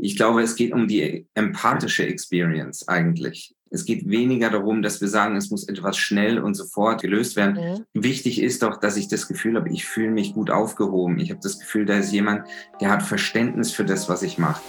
Ich 0.00 0.16
glaube, 0.16 0.42
es 0.42 0.54
geht 0.54 0.72
um 0.72 0.86
die 0.86 1.26
empathische 1.34 2.06
Experience 2.06 2.86
eigentlich. 2.86 3.56
Es 3.70 3.84
geht 3.84 4.08
weniger 4.08 4.48
darum, 4.48 4.80
dass 4.80 5.00
wir 5.00 5.08
sagen, 5.08 5.34
es 5.34 5.50
muss 5.50 5.68
etwas 5.68 5.98
schnell 5.98 6.38
und 6.38 6.54
sofort 6.54 7.02
gelöst 7.02 7.34
werden. 7.34 7.54
Mhm. 7.54 7.84
Wichtig 8.00 8.40
ist 8.40 8.62
doch, 8.62 8.78
dass 8.78 8.96
ich 8.96 9.08
das 9.08 9.26
Gefühl 9.26 9.56
habe, 9.56 9.68
ich 9.70 9.84
fühle 9.84 10.12
mich 10.12 10.34
gut 10.34 10.50
aufgehoben. 10.50 11.18
Ich 11.18 11.30
habe 11.30 11.40
das 11.42 11.58
Gefühl, 11.58 11.84
da 11.84 11.98
ist 11.98 12.12
jemand, 12.12 12.46
der 12.80 12.90
hat 12.90 13.02
Verständnis 13.02 13.72
für 13.72 13.84
das, 13.84 14.08
was 14.08 14.22
ich 14.22 14.38
mache. 14.38 14.62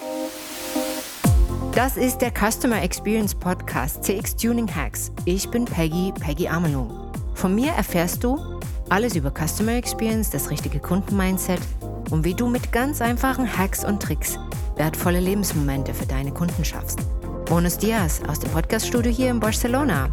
Das 1.75 1.95
ist 1.95 2.17
der 2.17 2.31
Customer 2.31 2.81
Experience 2.81 3.35
Podcast 3.35 4.03
CX 4.03 4.35
Tuning 4.35 4.67
Hacks. 4.67 5.11
Ich 5.25 5.47
bin 5.49 5.65
Peggy, 5.65 6.11
Peggy 6.19 6.47
Amelung. 6.47 6.91
Von 7.35 7.53
mir 7.53 7.69
erfährst 7.73 8.23
du 8.23 8.59
alles 8.89 9.15
über 9.15 9.31
Customer 9.31 9.73
Experience, 9.73 10.31
das 10.31 10.49
richtige 10.49 10.79
Kundenmindset 10.79 11.59
und 12.11 12.23
wie 12.25 12.33
du 12.33 12.47
mit 12.47 12.71
ganz 12.71 13.01
einfachen 13.01 13.57
Hacks 13.57 13.83
und 13.83 14.01
Tricks 14.01 14.37
wertvolle 14.75 15.19
Lebensmomente 15.19 15.93
für 15.93 16.05
deine 16.05 16.31
Kunden 16.31 16.63
schaffst. 16.63 16.99
Bonus 17.45 17.77
Dias 17.77 18.21
aus 18.27 18.39
dem 18.39 18.49
Podcaststudio 18.51 19.11
hier 19.11 19.29
in 19.29 19.39
Barcelona. 19.39 20.09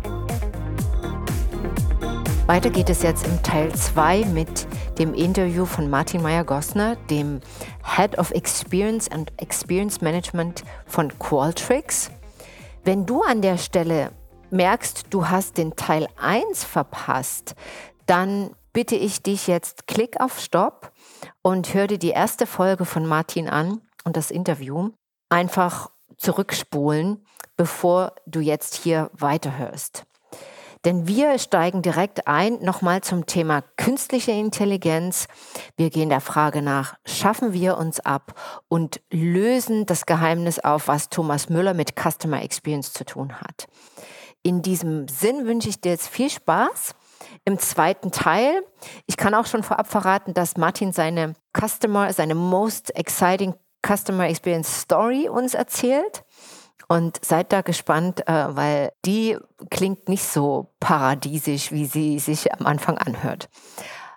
Weiter 2.47 2.71
geht 2.71 2.91
es 2.91 3.03
jetzt 3.03 3.27
im 3.27 3.43
Teil 3.43 3.75
2 3.75 4.25
mit 4.27 4.67
dem 4.99 5.15
Interview 5.15 5.67
von 5.67 5.91
Martin 5.91 6.23
Meyer-Gossner, 6.23 6.97
dem 7.11 7.41
Head 7.85 8.19
of 8.19 8.31
Experience 8.31 9.11
and 9.11 9.33
Experience 9.37 10.01
Management 10.01 10.65
von 10.87 11.17
Qualtrics. 11.19 12.11
Wenn 12.85 13.05
du 13.05 13.23
an 13.23 13.43
der 13.43 13.59
Stelle 13.59 14.13
merkst, 14.51 15.07
du 15.11 15.29
hast 15.29 15.59
den 15.59 15.75
Teil 15.77 16.07
1 16.21 16.65
verpasst, 16.65 17.55
dann 18.07 18.51
bitte 18.73 18.95
ich 18.95 19.23
dich 19.23 19.47
jetzt, 19.47 19.87
klick 19.87 20.21
auf 20.21 20.39
Stopp 20.39 20.93
und 21.47 21.75
hör 21.75 21.87
dir 21.87 21.99
die 21.99 22.11
erste 22.11 22.45
Folge 22.45 22.85
von 22.85 23.07
Martin 23.07 23.49
an 23.49 23.81
und 24.03 24.17
das 24.17 24.33
Interview. 24.33 24.91
Einfach 25.29 25.93
zurückspulen, 26.17 27.25
bevor 27.57 28.17
du 28.27 28.41
jetzt 28.41 28.75
hier 28.75 29.13
weiterhörst. 29.13 30.07
Denn 30.85 31.07
wir 31.07 31.39
steigen 31.39 31.83
direkt 31.83 32.27
ein 32.27 32.59
nochmal 32.65 33.03
zum 33.03 33.27
Thema 33.27 33.63
künstliche 33.77 34.33
Intelligenz. 34.33 35.29
Wir 35.77 35.91
gehen 35.91 36.09
der 36.09 36.21
Frage 36.21 36.63
nach, 36.63 36.97
schaffen 37.07 37.53
wir 37.53 37.79
uns 37.79 38.01
ab 38.01 38.35
und 38.67 39.01
lösen 39.13 39.87
das 39.87 40.05
Geheimnis 40.05 40.59
auf, 40.59 40.89
was 40.89 41.11
Thomas 41.11 41.49
Müller 41.49 41.75
mit 41.75 41.93
Customer 41.95 42.43
Experience 42.43 42.93
zu 42.93 43.05
tun 43.05 43.41
hat. 43.41 43.69
In 44.43 44.63
diesem 44.63 45.07
Sinn 45.07 45.47
wünsche 45.47 45.69
ich 45.69 45.81
dir 45.81 45.93
jetzt 45.93 46.09
viel 46.09 46.29
Spaß 46.29 46.97
im 47.45 47.59
zweiten 47.59 48.11
Teil. 48.11 48.63
Ich 49.07 49.17
kann 49.17 49.35
auch 49.35 49.47
schon 49.47 49.63
vorab 49.63 49.87
verraten, 49.87 50.35
dass 50.35 50.57
Martin 50.57 50.93
seine 50.93 51.35
Customer, 51.57 52.13
seine 52.13 52.35
most 52.35 52.95
exciting 52.97 53.55
Customer 53.87 54.29
Experience 54.29 54.81
Story 54.83 55.29
uns 55.29 55.55
erzählt. 55.55 56.25
Und 56.89 57.25
seid 57.25 57.53
da 57.53 57.63
gespannt, 57.63 58.29
äh, 58.29 58.57
weil 58.57 58.93
die 59.05 59.37
klingt 59.71 60.09
nicht 60.09 60.25
so 60.25 60.73
paradiesisch, 60.79 61.73
wie 61.73 61.87
sie 61.87 62.21
sich 62.21 62.53
am 62.53 62.65
Anfang 62.65 62.97
anhört. 62.97 63.49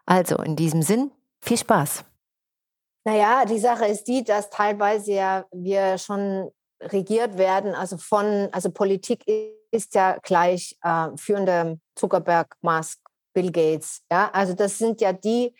Also 0.06 0.36
in 0.38 0.56
diesem 0.56 0.84
Sinn, 0.84 1.12
viel 1.42 1.58
Spaß. 1.58 2.06
Naja, 3.06 3.46
die 3.46 3.60
Sache 3.60 3.86
ist 3.86 4.04
die, 4.04 4.24
dass 4.24 4.52
teilweise 4.52 5.14
ja 5.14 5.46
wir 5.52 5.98
schon 5.98 6.52
regiert 6.82 7.38
werden, 7.38 7.76
also 7.76 7.98
von, 7.98 8.50
also 8.52 8.72
Politik 8.72 9.24
ist 9.72 9.96
ja 9.96 10.18
gleich 10.24 10.78
äh, 10.82 11.10
führende 11.18 11.80
Zuckerberg, 11.96 12.56
Musk, 12.62 13.00
Bill 13.34 13.52
Gates. 13.52 14.02
Ja, 14.12 14.30
also 14.32 14.54
das 14.54 14.78
sind 14.78 15.02
ja 15.02 15.14
die, 15.14 15.54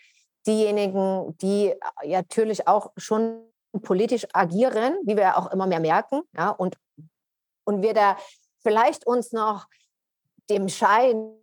diejenigen, 0.46 1.36
die 1.38 1.74
ja 2.02 2.18
natürlich 2.18 2.66
auch 2.66 2.92
schon 2.96 3.44
politisch 3.82 4.26
agieren, 4.32 4.94
wie 5.04 5.16
wir 5.16 5.36
auch 5.36 5.52
immer 5.52 5.66
mehr 5.66 5.80
merken, 5.80 6.22
ja, 6.36 6.50
und, 6.50 6.76
und 7.64 7.82
wir 7.82 7.94
da 7.94 8.16
vielleicht 8.62 9.06
uns 9.06 9.32
noch 9.32 9.66
dem 10.48 10.68
Schein 10.68 11.39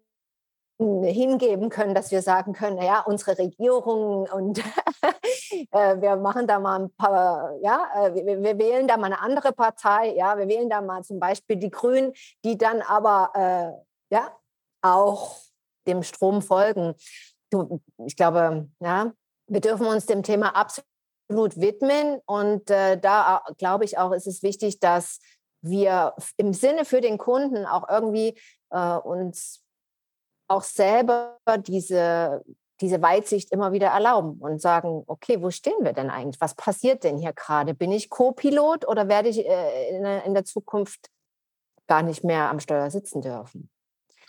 hingeben 0.80 1.70
können, 1.70 1.96
dass 1.96 2.12
wir 2.12 2.22
sagen 2.22 2.54
können, 2.54 2.82
ja, 2.82 3.02
unsere 3.02 3.38
Regierung 3.38 4.28
und 4.30 4.60
äh, 5.72 6.00
wir 6.00 6.18
machen 6.18 6.46
da 6.46 6.60
mal 6.60 6.82
ein 6.84 6.94
paar, 6.96 7.56
ja, 7.62 7.88
äh, 7.96 8.14
wir, 8.14 8.44
wir, 8.44 8.58
wählen 8.60 8.88
da 8.88 8.98
mal 8.98 9.08
eine 9.08 9.20
andere 9.20 9.54
Partei, 9.54 10.14
ja, 10.16 10.38
wir 10.38 10.48
wählen 10.48 10.70
da 10.70 10.82
mal 10.82 11.04
zum 11.04 11.20
Beispiel 11.20 11.56
die 11.56 11.72
Grünen, 11.72 12.14
die 12.46 12.58
dann 12.58 12.82
aber, 12.82 13.32
äh, 13.34 14.16
ja, 14.16 14.32
auch 14.84 15.38
dem 15.88 16.04
Strom 16.04 16.42
folgen. 16.42 16.94
Du, 17.50 17.82
ich 18.06 18.16
glaube, 18.16 18.70
ja, 18.80 19.12
wir 19.48 19.62
dürfen 19.62 19.88
uns 19.88 20.06
dem 20.06 20.22
Thema 20.22 20.56
absolut 20.56 20.88
absolut 21.28 21.58
widmen. 21.60 22.20
Und 22.26 22.70
äh, 22.70 22.98
da 23.00 23.44
äh, 23.48 23.54
glaube 23.56 23.86
ich 23.86 23.98
auch, 23.98 24.12
ist 24.12 24.28
es 24.28 24.44
wichtig, 24.44 24.80
dass 24.80 25.20
wir 25.62 26.14
im 26.38 26.54
Sinne 26.54 26.86
für 26.86 27.02
den 27.02 27.18
Kunden 27.18 27.66
auch 27.66 27.88
irgendwie 27.90 28.38
äh, 28.70 28.96
uns 28.98 29.64
auch 30.48 30.64
selber 30.64 31.38
diese, 31.68 32.44
diese 32.82 33.02
Weitsicht 33.02 33.52
immer 33.52 33.72
wieder 33.72 33.88
erlauben 33.88 34.40
und 34.40 34.62
sagen, 34.62 35.04
okay, 35.08 35.42
wo 35.42 35.52
stehen 35.52 35.84
wir 35.84 35.94
denn 35.94 36.10
eigentlich? 36.10 36.40
Was 36.42 36.56
passiert 36.56 37.04
denn 37.04 37.18
hier 37.18 37.34
gerade? 37.34 37.74
Bin 37.74 37.92
ich 37.92 38.10
Co-Pilot 38.10 38.88
oder 38.88 39.08
werde 39.08 39.30
ich 39.30 39.46
äh, 39.46 39.98
in, 39.98 40.06
in, 40.06 40.34
der 40.34 40.46
Zukunft 40.46 41.10
gar 41.88 42.04
nicht 42.04 42.24
mehr 42.24 42.50
am 42.50 42.60
Steuer 42.60 42.90
sitzen 42.92 43.22
dürfen? 43.22 43.70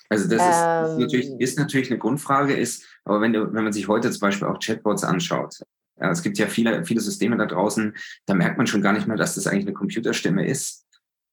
Also 0.08 0.28
das 0.28 0.40
ist, 0.40 0.62
ähm, 0.64 0.98
ist, 0.98 0.98
natürlich, 0.98 1.40
ist 1.40 1.58
natürlich 1.58 1.90
eine 1.90 1.98
Grundfrage, 1.98 2.54
ist, 2.54 2.84
aber 3.04 3.20
wenn, 3.20 3.34
du, 3.34 3.52
wenn 3.52 3.64
man 3.64 3.72
sich 3.72 3.88
heute 3.88 4.10
zum 4.10 4.20
Beispiel 4.20 4.48
auch 4.48 4.58
Chatbots 4.58 5.04
anschaut, 5.04 5.60
ja, 6.00 6.10
es 6.10 6.22
gibt 6.22 6.38
ja 6.38 6.46
viele, 6.46 6.84
viele 6.84 7.00
Systeme 7.00 7.36
da 7.36 7.46
draußen, 7.46 7.94
da 8.26 8.34
merkt 8.34 8.56
man 8.56 8.66
schon 8.66 8.82
gar 8.82 8.92
nicht 8.92 9.06
mehr, 9.06 9.16
dass 9.16 9.34
das 9.34 9.46
eigentlich 9.46 9.66
eine 9.66 9.74
Computerstimme 9.74 10.46
ist. 10.46 10.86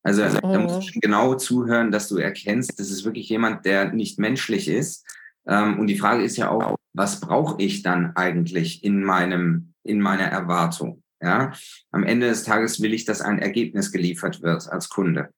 Also 0.06 0.24
mhm. 0.24 0.40
da 0.42 0.60
musst 0.60 0.96
du 0.96 1.00
genau 1.00 1.34
zuhören, 1.34 1.92
dass 1.92 2.08
du 2.08 2.18
erkennst, 2.18 2.80
das 2.80 2.92
ist 2.92 3.06
wirklich 3.06 3.28
jemand, 3.28 3.66
der 3.66 3.92
nicht 3.92 4.20
menschlich 4.20 4.68
ist. 4.68 5.04
Ähm, 5.48 5.80
und 5.80 5.88
die 5.88 5.98
Frage 5.98 6.24
ist 6.24 6.38
ja 6.38 6.52
auch, 6.52 6.76
was 6.94 7.20
brauche 7.20 7.62
ich 7.62 7.82
dann 7.82 8.16
eigentlich 8.16 8.84
in 8.84 9.04
meinem, 9.04 9.74
in 9.84 10.00
meiner 10.00 10.26
Erwartung? 10.26 11.02
Ja, 11.22 11.54
am 11.92 12.04
Ende 12.04 12.28
des 12.28 12.44
Tages 12.44 12.82
will 12.82 12.94
ich, 12.94 13.06
dass 13.06 13.22
ein 13.22 13.40
Ergebnis 13.40 13.92
geliefert 13.92 14.44
wird 14.44 14.70
als 14.72 14.90
Kunde. 14.90 15.30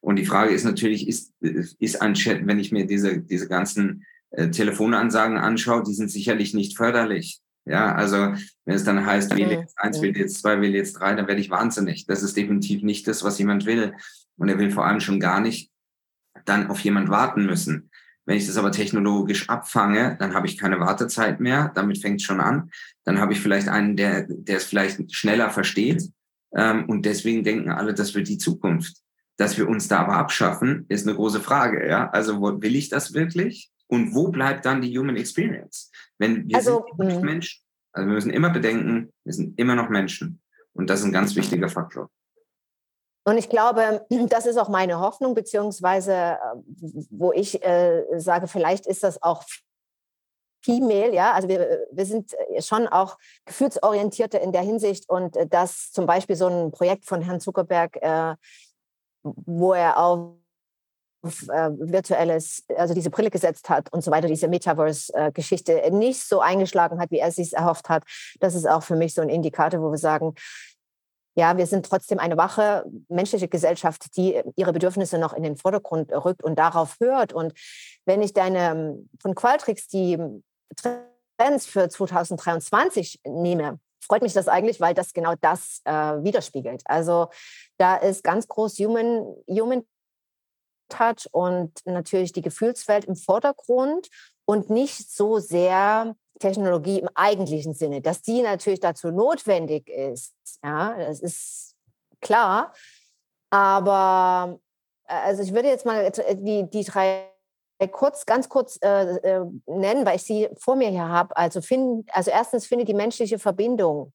Und 0.00 0.16
die 0.16 0.26
Frage 0.26 0.52
ist 0.52 0.64
natürlich, 0.64 1.06
ist, 1.06 1.32
ist 1.40 2.02
ein 2.02 2.14
Chat, 2.14 2.44
wenn 2.46 2.58
ich 2.58 2.72
mir 2.72 2.86
diese, 2.86 3.18
diese 3.20 3.46
ganzen 3.46 4.04
äh, 4.30 4.50
Telefonansagen 4.50 5.38
anschaue, 5.38 5.84
die 5.84 5.94
sind 5.94 6.10
sicherlich 6.10 6.54
nicht 6.54 6.76
förderlich. 6.76 7.40
Ja, 7.68 7.94
also 7.94 8.16
wenn 8.64 8.74
es 8.74 8.84
dann 8.84 9.04
heißt, 9.04 9.36
wähle 9.36 9.60
jetzt 9.60 9.78
eins, 9.78 10.00
wähle 10.00 10.18
jetzt 10.18 10.40
zwei, 10.40 10.60
wähle 10.60 10.76
jetzt 10.76 10.94
drei, 10.94 11.14
dann 11.14 11.28
werde 11.28 11.40
ich 11.40 11.50
wahnsinnig. 11.50 12.06
Das 12.06 12.22
ist 12.22 12.36
definitiv 12.36 12.82
nicht 12.82 13.06
das, 13.06 13.22
was 13.24 13.38
jemand 13.38 13.66
will. 13.66 13.94
Und 14.36 14.48
er 14.48 14.58
will 14.58 14.70
vor 14.70 14.86
allem 14.86 15.00
schon 15.00 15.20
gar 15.20 15.40
nicht 15.40 15.70
dann 16.44 16.68
auf 16.68 16.80
jemand 16.80 17.08
warten 17.08 17.44
müssen. 17.44 17.90
Wenn 18.24 18.36
ich 18.36 18.46
das 18.46 18.58
aber 18.58 18.72
technologisch 18.72 19.48
abfange, 19.48 20.16
dann 20.18 20.34
habe 20.34 20.46
ich 20.46 20.58
keine 20.58 20.80
Wartezeit 20.80 21.40
mehr. 21.40 21.72
Damit 21.74 21.98
fängt 21.98 22.20
es 22.20 22.26
schon 22.26 22.40
an. 22.40 22.70
Dann 23.04 23.20
habe 23.20 23.32
ich 23.32 23.40
vielleicht 23.40 23.68
einen, 23.68 23.96
der, 23.96 24.26
der 24.28 24.58
es 24.58 24.64
vielleicht 24.64 25.14
schneller 25.14 25.50
versteht. 25.50 26.10
Ähm, 26.54 26.84
und 26.86 27.06
deswegen 27.06 27.42
denken 27.42 27.70
alle, 27.70 27.94
das 27.94 28.14
wird 28.14 28.28
die 28.28 28.38
Zukunft. 28.38 28.98
Dass 29.38 29.56
wir 29.56 29.68
uns 29.68 29.88
da 29.88 30.00
aber 30.00 30.16
abschaffen, 30.16 30.84
ist 30.88 31.06
eine 31.06 31.16
große 31.16 31.40
Frage. 31.40 31.88
Ja? 31.88 32.10
Also 32.10 32.40
will 32.42 32.76
ich 32.76 32.88
das 32.88 33.14
wirklich? 33.14 33.70
Und 33.88 34.14
wo 34.14 34.28
bleibt 34.28 34.64
dann 34.64 34.80
die 34.80 34.96
Human 34.96 35.16
Experience? 35.16 35.90
Wenn 36.18 36.48
wir 36.48 36.56
also, 36.56 36.84
sind 36.96 37.06
nicht 37.06 37.16
hm. 37.16 37.24
Menschen. 37.24 37.62
Also 37.92 38.06
wir 38.06 38.14
müssen 38.14 38.30
immer 38.30 38.50
bedenken, 38.50 39.12
wir 39.24 39.32
sind 39.32 39.58
immer 39.58 39.74
noch 39.74 39.88
Menschen. 39.88 40.40
Und 40.74 40.88
das 40.90 41.00
ist 41.00 41.06
ein 41.06 41.12
ganz 41.12 41.34
wichtiger 41.34 41.68
Faktor. 41.68 42.10
Und 43.24 43.36
ich 43.36 43.48
glaube, 43.48 44.06
das 44.28 44.46
ist 44.46 44.56
auch 44.56 44.68
meine 44.68 45.00
Hoffnung, 45.00 45.34
beziehungsweise 45.34 46.12
äh, 46.12 46.38
wo 47.10 47.32
ich 47.32 47.62
äh, 47.64 48.04
sage, 48.16 48.46
vielleicht 48.46 48.86
ist 48.86 49.02
das 49.02 49.22
auch 49.22 49.44
Female, 50.64 51.14
ja, 51.14 51.32
also 51.32 51.48
wir, 51.48 51.86
wir 51.92 52.04
sind 52.04 52.34
schon 52.58 52.88
auch 52.88 53.16
gefühlsorientierte 53.44 54.38
in 54.38 54.50
der 54.52 54.62
Hinsicht 54.62 55.08
und 55.08 55.36
äh, 55.36 55.46
dass 55.46 55.92
zum 55.92 56.06
Beispiel 56.06 56.36
so 56.36 56.46
ein 56.48 56.72
Projekt 56.72 57.04
von 57.04 57.22
Herrn 57.22 57.40
Zuckerberg, 57.40 57.96
äh, 58.02 58.34
wo 59.22 59.72
er 59.72 59.98
auch 59.98 60.37
äh, 61.48 61.70
virtuelles, 61.78 62.64
also 62.76 62.94
diese 62.94 63.10
Brille 63.10 63.30
gesetzt 63.30 63.68
hat 63.68 63.92
und 63.92 64.02
so 64.02 64.10
weiter, 64.10 64.28
diese 64.28 64.48
Metaverse-Geschichte 64.48 65.82
äh, 65.82 65.90
nicht 65.90 66.20
so 66.20 66.40
eingeschlagen 66.40 67.00
hat, 67.00 67.10
wie 67.10 67.18
er 67.18 67.32
sich 67.32 67.54
erhofft 67.54 67.88
hat. 67.88 68.04
Das 68.40 68.54
ist 68.54 68.68
auch 68.68 68.82
für 68.82 68.96
mich 68.96 69.14
so 69.14 69.22
ein 69.22 69.28
Indikator, 69.28 69.80
wo 69.80 69.90
wir 69.90 69.98
sagen, 69.98 70.34
ja, 71.38 71.56
wir 71.56 71.66
sind 71.66 71.86
trotzdem 71.86 72.18
eine 72.18 72.36
wache 72.36 72.84
menschliche 73.08 73.46
Gesellschaft, 73.46 74.16
die 74.16 74.42
ihre 74.56 74.72
Bedürfnisse 74.72 75.18
noch 75.18 75.32
in 75.32 75.44
den 75.44 75.56
Vordergrund 75.56 76.10
rückt 76.10 76.42
und 76.42 76.58
darauf 76.58 76.96
hört. 76.98 77.32
Und 77.32 77.52
wenn 78.06 78.22
ich 78.22 78.32
deine 78.32 78.98
von 79.22 79.36
Qualtrics 79.36 79.86
die 79.86 80.18
Trends 80.74 81.66
für 81.66 81.88
2023 81.88 83.20
nehme, 83.24 83.78
freut 84.00 84.22
mich 84.22 84.32
das 84.32 84.48
eigentlich, 84.48 84.80
weil 84.80 84.94
das 84.94 85.12
genau 85.12 85.34
das 85.40 85.80
äh, 85.84 85.92
widerspiegelt. 85.92 86.82
Also 86.86 87.28
da 87.76 87.96
ist 87.96 88.24
ganz 88.24 88.48
groß 88.48 88.78
Human, 88.78 89.24
Human 89.48 89.84
Touch 90.88 91.28
und 91.32 91.72
natürlich 91.84 92.32
die 92.32 92.42
Gefühlswelt 92.42 93.04
im 93.04 93.16
Vordergrund 93.16 94.08
und 94.44 94.70
nicht 94.70 95.10
so 95.10 95.38
sehr 95.38 96.16
Technologie 96.38 97.00
im 97.00 97.08
eigentlichen 97.14 97.74
Sinne, 97.74 98.00
dass 98.00 98.22
die 98.22 98.42
natürlich 98.42 98.80
dazu 98.80 99.10
notwendig 99.10 99.88
ist. 99.88 100.34
Ja, 100.62 100.96
das 100.96 101.20
ist 101.20 101.74
klar. 102.20 102.72
Aber 103.50 104.58
äh, 105.06 105.14
also 105.14 105.42
ich 105.42 105.52
würde 105.52 105.68
jetzt 105.68 105.86
mal 105.86 106.04
äh, 106.04 106.36
die, 106.36 106.68
die 106.68 106.84
drei 106.84 107.30
kurz, 107.92 108.26
ganz 108.26 108.48
kurz 108.48 108.78
äh, 108.82 109.16
äh, 109.18 109.44
nennen, 109.66 110.04
weil 110.04 110.16
ich 110.16 110.24
sie 110.24 110.48
vor 110.56 110.74
mir 110.74 110.88
hier 110.88 111.08
habe. 111.08 111.36
Also, 111.36 111.60
also 112.10 112.30
erstens 112.30 112.66
findet 112.66 112.88
die 112.88 112.94
menschliche 112.94 113.38
Verbindung 113.38 114.12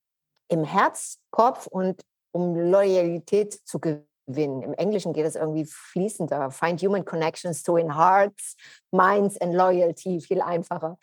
im 0.50 0.66
Herz, 0.66 1.20
Kopf 1.32 1.68
und 1.68 2.02
um 2.32 2.56
Loyalität 2.56 3.54
zu 3.54 3.80
gewinnen. 3.80 4.13
Im 4.28 4.74
Englischen 4.74 5.14
geht 5.14 5.26
es 5.26 5.36
irgendwie 5.36 5.66
fließender. 5.66 6.52
Find 6.52 6.82
human 6.82 7.04
connections 7.04 7.62
to 7.64 7.78
in 7.78 7.96
hearts, 7.96 8.56
minds 8.92 9.40
and 9.42 9.54
loyalty. 9.54 10.22
Viel 10.22 10.42
einfacher. 10.42 10.98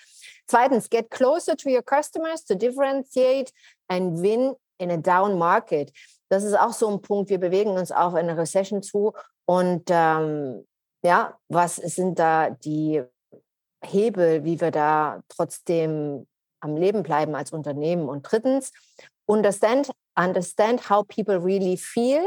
Zweitens, 0.46 0.88
get 0.88 1.10
closer 1.10 1.56
to 1.56 1.68
your 1.68 1.82
customers 1.82 2.44
to 2.44 2.54
differentiate 2.54 3.52
and 3.88 4.22
win 4.22 4.54
in 4.78 4.90
a 4.90 4.96
down 4.96 5.38
market. 5.38 5.92
Das 6.30 6.44
ist 6.44 6.58
auch 6.58 6.72
so 6.72 6.88
ein 6.88 7.02
Punkt. 7.02 7.28
Wir 7.28 7.38
bewegen 7.38 7.70
uns 7.70 7.92
auf 7.92 8.14
eine 8.14 8.36
Recession 8.36 8.82
zu 8.82 9.12
und 9.44 9.84
ähm, 9.90 10.66
ja, 11.02 11.38
was 11.48 11.76
sind 11.76 12.18
da 12.18 12.50
die 12.50 13.02
Hebel, 13.82 14.44
wie 14.44 14.60
wir 14.60 14.70
da 14.70 15.22
trotzdem 15.28 16.26
am 16.60 16.76
Leben 16.76 17.02
bleiben 17.02 17.34
als 17.34 17.52
Unternehmen? 17.52 18.08
Und 18.08 18.30
drittens, 18.30 18.72
understand, 19.26 19.90
understand 20.14 20.88
how 20.88 21.06
people 21.06 21.42
really 21.42 21.76
feel 21.76 22.22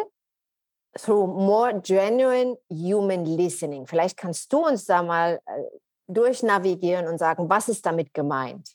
through 1.00 1.28
more 1.28 1.82
genuine 1.82 2.56
human 2.70 3.26
listening. 3.26 3.88
Vielleicht 3.88 4.18
kannst 4.18 4.52
du 4.52 4.66
uns 4.66 4.86
da 4.86 5.04
mal 5.04 5.40
äh, 5.46 5.64
durchnavigieren 6.08 7.08
und 7.08 7.18
sagen, 7.18 7.50
was 7.50 7.70
ist 7.70 7.86
damit 7.86 8.14
gemeint? 8.14 8.70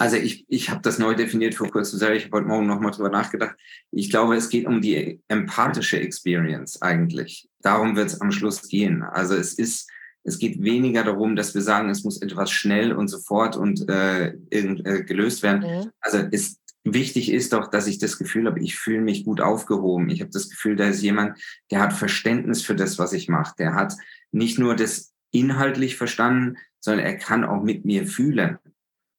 Also 0.00 0.16
ich, 0.16 0.46
ich 0.48 0.70
habe 0.70 0.80
das 0.80 0.98
neu 0.98 1.14
definiert 1.14 1.54
vor 1.54 1.68
kurzem 1.68 1.98
selber. 1.98 2.16
Ich 2.16 2.24
habe 2.24 2.38
heute 2.38 2.48
Morgen 2.48 2.66
nochmal 2.66 2.90
drüber 2.90 3.10
nachgedacht. 3.10 3.54
Ich 3.90 4.08
glaube, 4.08 4.34
es 4.34 4.48
geht 4.48 4.66
um 4.66 4.80
die 4.80 5.20
empathische 5.28 6.00
Experience 6.00 6.80
eigentlich. 6.80 7.50
Darum 7.60 7.96
wird 7.96 8.06
es 8.06 8.20
am 8.22 8.32
Schluss 8.32 8.62
gehen. 8.66 9.02
Also 9.02 9.34
es 9.34 9.52
ist, 9.52 9.90
es 10.24 10.38
geht 10.38 10.62
weniger 10.62 11.04
darum, 11.04 11.36
dass 11.36 11.54
wir 11.54 11.60
sagen, 11.60 11.90
es 11.90 12.02
muss 12.02 12.22
etwas 12.22 12.50
schnell 12.50 12.92
und 12.92 13.08
sofort 13.08 13.58
und 13.58 13.86
äh, 13.90 14.28
äh, 14.48 15.04
gelöst 15.04 15.42
werden. 15.42 15.60
Mhm. 15.60 15.90
Also 16.00 16.26
es, 16.30 16.59
wichtig 16.84 17.30
ist 17.30 17.52
doch, 17.52 17.68
dass 17.68 17.86
ich 17.86 17.98
das 17.98 18.18
Gefühl 18.18 18.46
habe, 18.46 18.60
ich 18.60 18.76
fühle 18.76 19.00
mich 19.00 19.24
gut 19.24 19.40
aufgehoben. 19.40 20.10
Ich 20.10 20.20
habe 20.20 20.30
das 20.30 20.48
Gefühl, 20.48 20.76
da 20.76 20.88
ist 20.88 21.02
jemand, 21.02 21.38
der 21.70 21.80
hat 21.80 21.92
Verständnis 21.92 22.62
für 22.62 22.74
das, 22.74 22.98
was 22.98 23.12
ich 23.12 23.28
mache. 23.28 23.54
Der 23.58 23.74
hat 23.74 23.94
nicht 24.32 24.58
nur 24.58 24.76
das 24.76 25.12
inhaltlich 25.30 25.96
verstanden, 25.96 26.56
sondern 26.80 27.04
er 27.04 27.16
kann 27.16 27.44
auch 27.44 27.62
mit 27.62 27.84
mir 27.84 28.06
fühlen. 28.06 28.58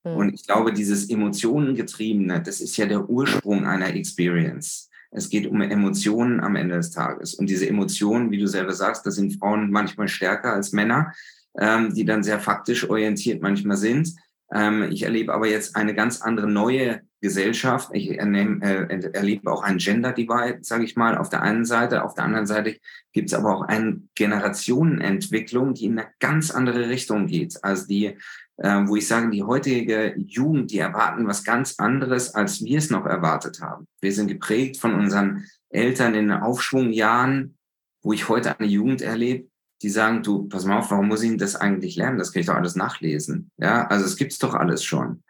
Und 0.03 0.29
hm. 0.29 0.33
ich 0.33 0.45
glaube, 0.45 0.73
dieses 0.73 1.09
Emotionengetriebene, 1.09 2.41
das 2.41 2.59
ist 2.59 2.77
ja 2.77 2.85
der 2.85 3.09
Ursprung 3.09 3.65
einer 3.65 3.93
Experience. 3.93 4.89
Es 5.11 5.29
geht 5.29 5.45
um 5.45 5.61
Emotionen 5.61 6.39
am 6.39 6.55
Ende 6.55 6.75
des 6.75 6.91
Tages. 6.91 7.35
Und 7.35 7.49
diese 7.49 7.67
Emotionen, 7.67 8.31
wie 8.31 8.39
du 8.39 8.47
selber 8.47 8.73
sagst, 8.73 9.05
da 9.05 9.11
sind 9.11 9.37
Frauen 9.37 9.69
manchmal 9.69 10.07
stärker 10.07 10.53
als 10.53 10.71
Männer, 10.71 11.13
ähm, 11.59 11.93
die 11.93 12.05
dann 12.05 12.23
sehr 12.23 12.39
faktisch 12.39 12.89
orientiert 12.89 13.41
manchmal 13.41 13.77
sind. 13.77 14.15
Ähm, 14.53 14.83
ich 14.83 15.03
erlebe 15.03 15.33
aber 15.33 15.47
jetzt 15.47 15.75
eine 15.75 15.93
ganz 15.93 16.21
andere 16.21 16.49
neue 16.49 17.01
Gesellschaft. 17.21 17.89
Ich 17.93 18.17
ernehm, 18.17 18.61
äh, 18.61 18.87
erlebe 19.13 19.51
auch 19.51 19.63
ein 19.63 19.77
Gender 19.77 20.11
Divide, 20.11 20.59
sage 20.61 20.83
ich 20.83 20.95
mal, 20.95 21.17
auf 21.17 21.29
der 21.29 21.41
einen 21.41 21.65
Seite. 21.65 22.03
Auf 22.03 22.15
der 22.15 22.25
anderen 22.25 22.47
Seite 22.47 22.77
gibt 23.13 23.29
es 23.29 23.33
aber 23.33 23.55
auch 23.55 23.61
eine 23.61 24.01
Generationenentwicklung, 24.15 25.73
die 25.73 25.85
in 25.85 25.99
eine 25.99 26.09
ganz 26.19 26.51
andere 26.51 26.89
Richtung 26.89 27.27
geht. 27.27 27.63
Also 27.63 27.87
die 27.87 28.17
äh, 28.57 28.87
wo 28.87 28.95
ich 28.95 29.07
sage, 29.07 29.31
die 29.31 29.41
heutige 29.41 30.13
Jugend, 30.17 30.69
die 30.71 30.77
erwarten 30.77 31.27
was 31.27 31.43
ganz 31.43 31.79
anderes, 31.79 32.35
als 32.35 32.63
wir 32.63 32.77
es 32.77 32.91
noch 32.91 33.07
erwartet 33.07 33.59
haben. 33.59 33.87
Wir 34.01 34.13
sind 34.13 34.27
geprägt 34.27 34.77
von 34.77 34.93
unseren 34.93 35.47
Eltern 35.69 36.13
in 36.13 36.31
Aufschwungjahren, 36.31 37.57
wo 38.03 38.13
ich 38.13 38.29
heute 38.29 38.59
eine 38.59 38.67
Jugend 38.67 39.01
erlebe, 39.01 39.47
die 39.81 39.89
sagen, 39.89 40.23
du, 40.23 40.47
pass 40.47 40.65
mal 40.65 40.79
auf, 40.79 40.91
warum 40.91 41.07
muss 41.07 41.23
ich 41.23 41.29
denn 41.29 41.37
das 41.37 41.55
eigentlich 41.55 41.95
lernen? 41.95 42.17
Das 42.17 42.31
kann 42.31 42.41
ich 42.41 42.45
doch 42.45 42.55
alles 42.55 42.75
nachlesen. 42.75 43.51
Ja, 43.57 43.87
also 43.87 44.05
es 44.05 44.15
gibt's 44.15 44.39
doch 44.39 44.53
alles 44.53 44.83
schon. 44.83 45.23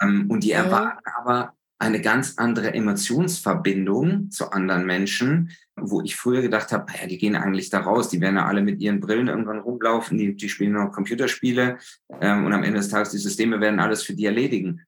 Ähm, 0.00 0.30
und 0.30 0.44
die 0.44 0.52
erwarten 0.52 1.00
mhm. 1.04 1.12
aber 1.16 1.52
eine 1.80 2.02
ganz 2.02 2.34
andere 2.36 2.74
Emotionsverbindung 2.74 4.30
zu 4.30 4.52
anderen 4.52 4.84
Menschen, 4.84 5.50
wo 5.76 6.02
ich 6.02 6.14
früher 6.14 6.42
gedacht 6.42 6.72
habe, 6.72 6.92
ja, 7.00 7.06
die 7.06 7.16
gehen 7.16 7.34
eigentlich 7.34 7.70
da 7.70 7.80
raus, 7.80 8.10
die 8.10 8.20
werden 8.20 8.36
ja 8.36 8.44
alle 8.44 8.60
mit 8.60 8.80
ihren 8.80 9.00
Brillen 9.00 9.28
irgendwann 9.28 9.60
rumlaufen, 9.60 10.18
die, 10.18 10.36
die 10.36 10.50
spielen 10.50 10.72
noch 10.72 10.92
Computerspiele 10.92 11.78
ähm, 12.20 12.44
und 12.44 12.52
am 12.52 12.64
Ende 12.64 12.80
des 12.80 12.90
Tages 12.90 13.12
die 13.12 13.18
Systeme 13.18 13.60
werden 13.60 13.80
alles 13.80 14.02
für 14.02 14.12
die 14.12 14.26
erledigen. 14.26 14.82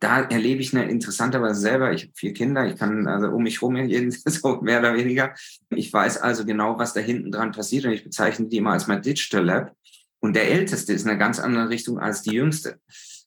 Da 0.00 0.22
erlebe 0.22 0.60
ich 0.60 0.74
eine 0.74 0.90
interessanterweise 0.90 1.60
selber. 1.60 1.92
Ich 1.92 2.02
habe 2.02 2.12
vier 2.14 2.32
Kinder, 2.32 2.66
ich 2.66 2.76
kann 2.76 3.06
also 3.06 3.28
um 3.28 3.42
mich 3.42 3.62
rum 3.62 3.76
jeden 3.76 4.10
so 4.24 4.60
mehr 4.60 4.80
oder 4.80 4.94
weniger. 4.94 5.34
Ich 5.70 5.92
weiß 5.92 6.18
also 6.18 6.44
genau, 6.44 6.78
was 6.78 6.92
da 6.92 7.00
hinten 7.00 7.30
dran 7.30 7.52
passiert 7.52 7.84
und 7.84 7.92
ich 7.92 8.04
bezeichne 8.04 8.46
die 8.48 8.58
immer 8.58 8.72
als 8.72 8.86
mein 8.86 9.02
Digital 9.02 9.44
Lab. 9.44 9.72
Und 10.20 10.34
der 10.34 10.50
Älteste 10.50 10.92
ist 10.92 11.02
in 11.02 11.10
eine 11.10 11.18
ganz 11.18 11.38
andere 11.38 11.68
Richtung 11.68 11.98
als 11.98 12.22
die 12.22 12.34
Jüngste. 12.34 12.80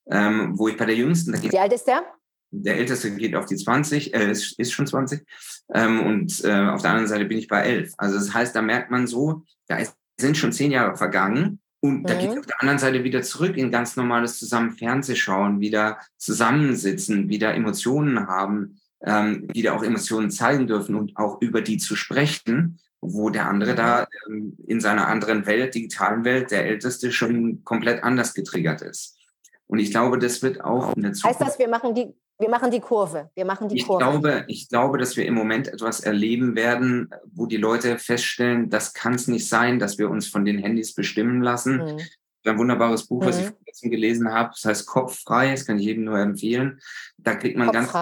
Ähm, 0.10 0.58
wo 0.58 0.68
ich 0.68 0.78
bei 0.78 0.86
der 0.86 0.96
Jüngsten. 0.96 1.31
Wie 1.42 1.60
alt 1.60 1.72
ist 1.72 1.86
der? 1.86 2.04
der 2.52 2.78
Älteste 2.78 3.12
geht 3.12 3.36
auf 3.36 3.46
die 3.46 3.56
20, 3.56 4.13
äh, 4.13 4.30
ist, 4.30 4.60
ist 4.60 4.74
schon 4.74 4.88
20. 4.88 5.25
Ähm, 5.74 6.02
und 6.02 6.44
äh, 6.44 6.68
auf 6.68 6.81
der 6.81 6.92
anderen 6.92 7.08
Seite 7.08 7.25
bin 7.25 7.38
ich 7.38 7.48
bei 7.48 7.62
11. 7.62 7.94
Also 7.98 8.16
das 8.16 8.34
heißt, 8.34 8.56
da 8.56 8.62
merkt 8.62 8.92
man 8.92 9.08
so, 9.08 9.44
da 9.68 9.78
ist, 9.78 9.96
sind 10.19 10.38
schon 10.38 10.52
zehn 10.52 10.72
Jahre 10.72 10.96
vergangen. 10.96 11.62
Und 11.81 12.04
da 12.04 12.13
mhm. 12.13 12.19
geht 12.19 12.39
auf 12.39 12.45
der 12.45 12.62
anderen 12.62 12.80
Seite 12.80 13.04
wieder 13.04 13.24
zurück 13.24 13.57
in 13.57 13.72
ganz 13.72 13.95
normales 13.95 14.38
zusammen 14.38 14.72
Fernsehschauen, 14.72 15.60
wieder 15.60 16.00
zusammensitzen, 16.18 17.28
wieder 17.28 17.56
Emotionen 17.56 18.28
haben, 18.28 18.80
ähm, 19.04 19.48
wieder 19.51 19.75
auch 19.75 19.83
Emotionen 19.83 20.30
zeigen 20.30 20.68
dürfen 20.68 20.95
und 20.95 21.18
auch 21.18 21.42
über 21.42 21.62
die 21.62 21.78
zu 21.78 21.95
sprechen, 21.95 22.80
wo 23.01 23.31
der 23.31 23.48
andere 23.48 23.74
da 23.74 24.07
mhm. 24.28 24.36
ähm, 24.36 24.57
in 24.68 24.80
seiner 24.80 25.07
anderen 25.07 25.48
Welt, 25.48 25.74
digitalen 25.74 26.24
Welt, 26.24 26.51
der 26.51 26.66
Älteste 26.68 27.12
schon 27.12 27.63
komplett 27.63 28.04
anders 28.04 28.36
getriggert 28.36 28.84
ist. 28.84 29.18
Und 29.66 29.80
ich 29.80 29.89
glaube, 29.89 30.19
das 30.19 30.44
wird 30.44 30.63
auch 30.63 30.95
in 30.95 31.01
der 31.01 31.13
Zukunft. 31.13 31.39
Heißt 31.39 31.50
das, 31.50 31.60
wir 31.60 31.68
machen 31.68 31.95
die, 31.95 32.13
wir 32.41 32.49
machen 32.49 32.71
die 32.71 32.79
Kurve. 32.79 33.29
Wir 33.35 33.45
machen 33.45 33.69
die 33.69 33.77
ich 33.77 33.88
Kurve. 33.88 34.03
Glaube, 34.03 34.45
ich 34.47 34.67
glaube, 34.67 34.97
dass 34.97 35.15
wir 35.15 35.25
im 35.25 35.35
Moment 35.35 35.67
etwas 35.67 35.99
erleben 35.99 36.55
werden, 36.55 37.09
wo 37.31 37.45
die 37.45 37.57
Leute 37.57 37.99
feststellen, 37.99 38.69
das 38.69 38.93
kann 38.93 39.13
es 39.13 39.27
nicht 39.27 39.47
sein, 39.47 39.79
dass 39.79 39.97
wir 39.97 40.09
uns 40.09 40.27
von 40.27 40.43
den 40.43 40.57
Handys 40.57 40.93
bestimmen 40.93 41.41
lassen. 41.41 41.77
Mhm. 41.77 41.99
Ein 42.43 42.57
wunderbares 42.57 43.07
Buch, 43.07 43.21
mhm. 43.21 43.25
was 43.27 43.38
ich 43.38 43.45
mhm. 43.45 43.49
vor 43.49 43.57
kurzem 43.65 43.91
gelesen 43.91 44.33
habe, 44.33 44.49
das 44.53 44.65
heißt 44.65 44.88
Kopffrei, 44.88 45.51
das 45.51 45.65
kann 45.65 45.77
ich 45.77 45.85
jedem 45.85 46.05
nur 46.05 46.17
empfehlen. 46.17 46.81
Da 47.17 47.35
kriegt 47.35 47.57
man 47.57 47.71
ganz, 47.71 47.93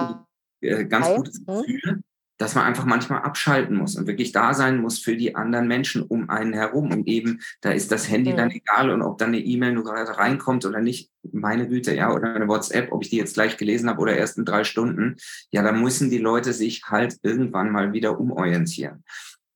äh, 0.62 0.86
ganz 0.86 1.08
gutes 1.14 1.42
mhm. 1.46 2.04
Dass 2.40 2.56
man 2.56 2.64
einfach 2.66 2.86
manchmal 2.86 3.22
abschalten 3.22 3.76
muss 3.76 3.96
und 3.96 4.08
wirklich 4.08 4.32
da 4.32 4.56
sein 4.56 4.82
muss 4.82 4.98
für 4.98 5.16
die 5.16 5.36
anderen 5.36 5.68
Menschen 5.68 6.02
um 6.02 6.30
einen 6.30 6.54
herum. 6.54 6.92
Und 6.92 7.08
eben, 7.08 7.42
da 7.62 7.70
ist 7.72 7.92
das 7.92 8.10
Handy 8.10 8.32
mhm. 8.32 8.38
dann 8.38 8.52
egal 8.52 8.90
und 8.90 9.04
ob 9.04 9.20
dann 9.20 9.30
eine 9.30 9.40
E-Mail 9.40 9.74
nur 9.74 9.84
gerade 9.84 10.18
reinkommt 10.18 10.66
oder 10.66 10.82
nicht, 10.82 11.12
meine 11.32 11.68
Güte, 11.68 11.94
ja, 11.94 12.12
oder 12.12 12.34
eine 12.34 12.48
WhatsApp, 12.48 12.92
ob 12.92 13.04
ich 13.04 13.12
die 13.12 13.18
jetzt 13.18 13.36
gleich 13.36 13.58
gelesen 13.58 13.90
habe 13.90 14.02
oder 14.02 14.18
erst 14.18 14.40
in 14.40 14.46
drei 14.46 14.64
Stunden, 14.64 15.18
ja, 15.52 15.62
da 15.62 15.72
müssen 15.72 16.10
die 16.10 16.18
Leute 16.18 16.54
sich 16.54 16.84
halt 16.86 17.18
irgendwann 17.22 17.72
mal 17.72 17.94
wieder 17.94 18.20
umorientieren. 18.20 19.04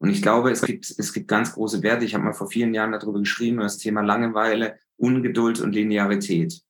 Und 0.04 0.10
ich 0.10 0.22
glaube, 0.22 0.52
es 0.52 0.62
gibt, 0.62 0.94
es 0.98 1.14
gibt 1.14 1.30
ganz 1.30 1.54
große 1.54 1.82
Werte. 1.82 2.04
Ich 2.04 2.14
habe 2.14 2.26
mal 2.26 2.34
vor 2.34 2.50
vielen 2.50 2.74
Jahren 2.74 2.92
darüber 2.92 3.20
geschrieben, 3.20 3.60
das 3.60 3.78
Thema 3.78 4.02
Langeweile, 4.02 4.78
Ungeduld 4.98 5.62
und 5.62 5.74
Linearität. 5.74 6.62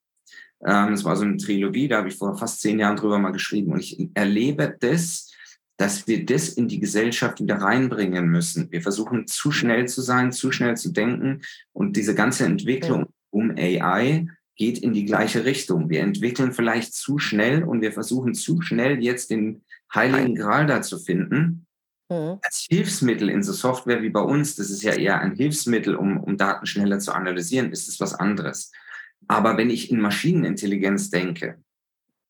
Ähm, 0.64 0.92
das 0.92 1.04
war 1.04 1.16
so 1.16 1.26
eine 1.26 1.38
Trilogie, 1.38 1.88
da 1.88 1.98
habe 1.98 2.10
ich 2.10 2.16
vor 2.16 2.38
fast 2.38 2.62
zehn 2.62 2.78
Jahren 2.78 2.96
drüber 2.96 3.18
mal 3.18 3.32
geschrieben. 3.32 3.72
Und 3.72 3.80
ich 3.80 4.10
erlebe 4.14 4.78
das, 4.80 5.32
dass 5.78 6.08
wir 6.08 6.26
das 6.26 6.50
in 6.50 6.68
die 6.68 6.80
Gesellschaft 6.80 7.42
wieder 7.42 7.56
reinbringen 7.56 8.28
müssen. 8.28 8.72
Wir 8.72 8.82
versuchen 8.82 9.28
zu 9.28 9.52
schnell 9.52 9.88
zu 9.88 10.02
sein, 10.02 10.32
zu 10.32 10.52
schnell 10.52 10.78
zu 10.78 10.92
denken 10.92 11.42
und 11.72 11.98
diese 11.98 12.16
ganze 12.16 12.46
Entwicklung 12.46 13.08
um 13.32 13.52
AI 13.58 14.28
geht 14.56 14.78
in 14.78 14.94
die 14.94 15.06
gleiche 15.06 15.46
Richtung. 15.46 15.90
Wir 15.90 16.02
entwickeln 16.02 16.54
vielleicht 16.54 16.94
zu 16.94 17.18
schnell 17.18 17.64
und 17.64 17.82
wir 17.82 17.92
versuchen 17.92 18.36
zu 18.36 18.62
schnell 18.62 19.04
jetzt 19.04 19.32
den 19.32 19.64
heiligen 19.94 20.36
Gral 20.36 20.68
da 20.68 20.82
zu 20.82 21.00
finden. 21.00 21.66
Mhm. 22.10 22.40
Als 22.42 22.68
Hilfsmittel 22.70 23.30
in 23.30 23.42
so 23.42 23.54
Software 23.54 24.04
wie 24.04 24.10
bei 24.10 24.22
uns, 24.22 24.56
das 24.56 24.70
ist 24.70 24.84
ja 24.84 24.94
eher 24.94 25.20
ein 25.20 25.36
Hilfsmittel, 25.36 25.96
um, 25.96 26.20
um 26.20 26.38
Daten 26.38 26.66
schneller 26.66 27.00
zu 27.00 27.14
analysieren, 27.14 27.72
ist 27.72 27.88
es 27.88 28.00
was 28.00 28.14
anderes. 28.14 28.72
Aber 29.28 29.58
wenn 29.58 29.70
ich 29.70 29.90
in 29.90 30.00
Maschinenintelligenz 30.00 31.10
denke, 31.10 31.58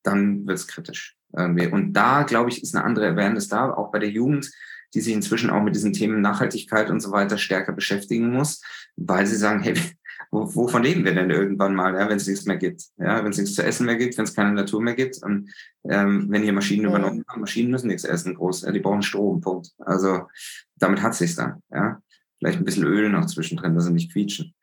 dann 0.04 0.46
wird 0.48 0.60
es 0.60 0.68
kritisch. 0.68 1.18
Und 1.34 1.94
da, 1.94 2.24
glaube 2.24 2.50
ich, 2.50 2.62
ist 2.62 2.76
eine 2.76 2.86
andere 2.86 3.10
Awareness 3.10 3.48
da, 3.48 3.72
auch 3.72 3.92
bei 3.92 4.00
der 4.00 4.10
Jugend, 4.10 4.52
die 4.94 5.02
sich 5.02 5.14
inzwischen 5.14 5.50
auch 5.50 5.64
mit 5.64 5.76
diesen 5.76 5.94
Themen 5.94 6.22
Nachhaltigkeit 6.22 6.90
und 6.90 7.00
so 7.00 7.12
weiter 7.12 7.38
stärker 7.38 7.74
beschäftigen 7.74 8.32
muss, 8.32 8.62
weil 8.96 9.26
sie 9.26 9.36
sagen, 9.36 9.62
hey, 9.62 9.74
wovon 10.32 10.84
leben 10.84 11.06
wir 11.06 11.14
denn 11.14 11.30
irgendwann 11.30 11.76
mal, 11.76 11.94
ja, 11.96 12.10
wenn 12.10 12.18
es 12.18 12.28
nichts 12.28 12.46
mehr 12.46 12.58
gibt? 12.58 12.84
Ja, 12.98 13.24
wenn 13.24 13.32
es 13.32 13.38
nichts 13.38 13.56
zu 13.56 13.64
essen 13.64 13.86
mehr 13.86 13.98
gibt, 13.98 14.18
wenn 14.18 14.26
es 14.26 14.36
keine 14.36 14.52
Natur 14.52 14.82
mehr 14.82 14.96
gibt 14.96 15.22
und 15.24 15.52
ähm, 15.90 16.28
wenn 16.30 16.44
hier 16.44 16.54
Maschinen 16.54 16.84
ja. 16.84 16.90
übernommen 16.90 17.24
haben, 17.28 17.42
Maschinen 17.42 17.72
müssen 17.72 17.88
nichts 17.88 18.04
essen, 18.04 18.36
groß, 18.36 18.64
ja, 18.64 18.72
die 18.72 18.80
brauchen 18.80 19.04
Strom, 19.04 19.42
Punkt. 19.42 19.72
Also 19.80 20.28
damit 20.76 21.02
hat 21.02 21.16
sich's 21.16 21.36
dann, 21.36 21.62
ja. 21.72 22.00
Vielleicht 22.40 22.60
ein 22.60 22.66
bisschen 22.66 22.84
Öl 22.84 23.10
noch 23.10 23.26
zwischendrin, 23.26 23.74
dass 23.74 23.86
sie 23.86 23.94
nicht 23.94 24.12
quietschen. 24.12 24.54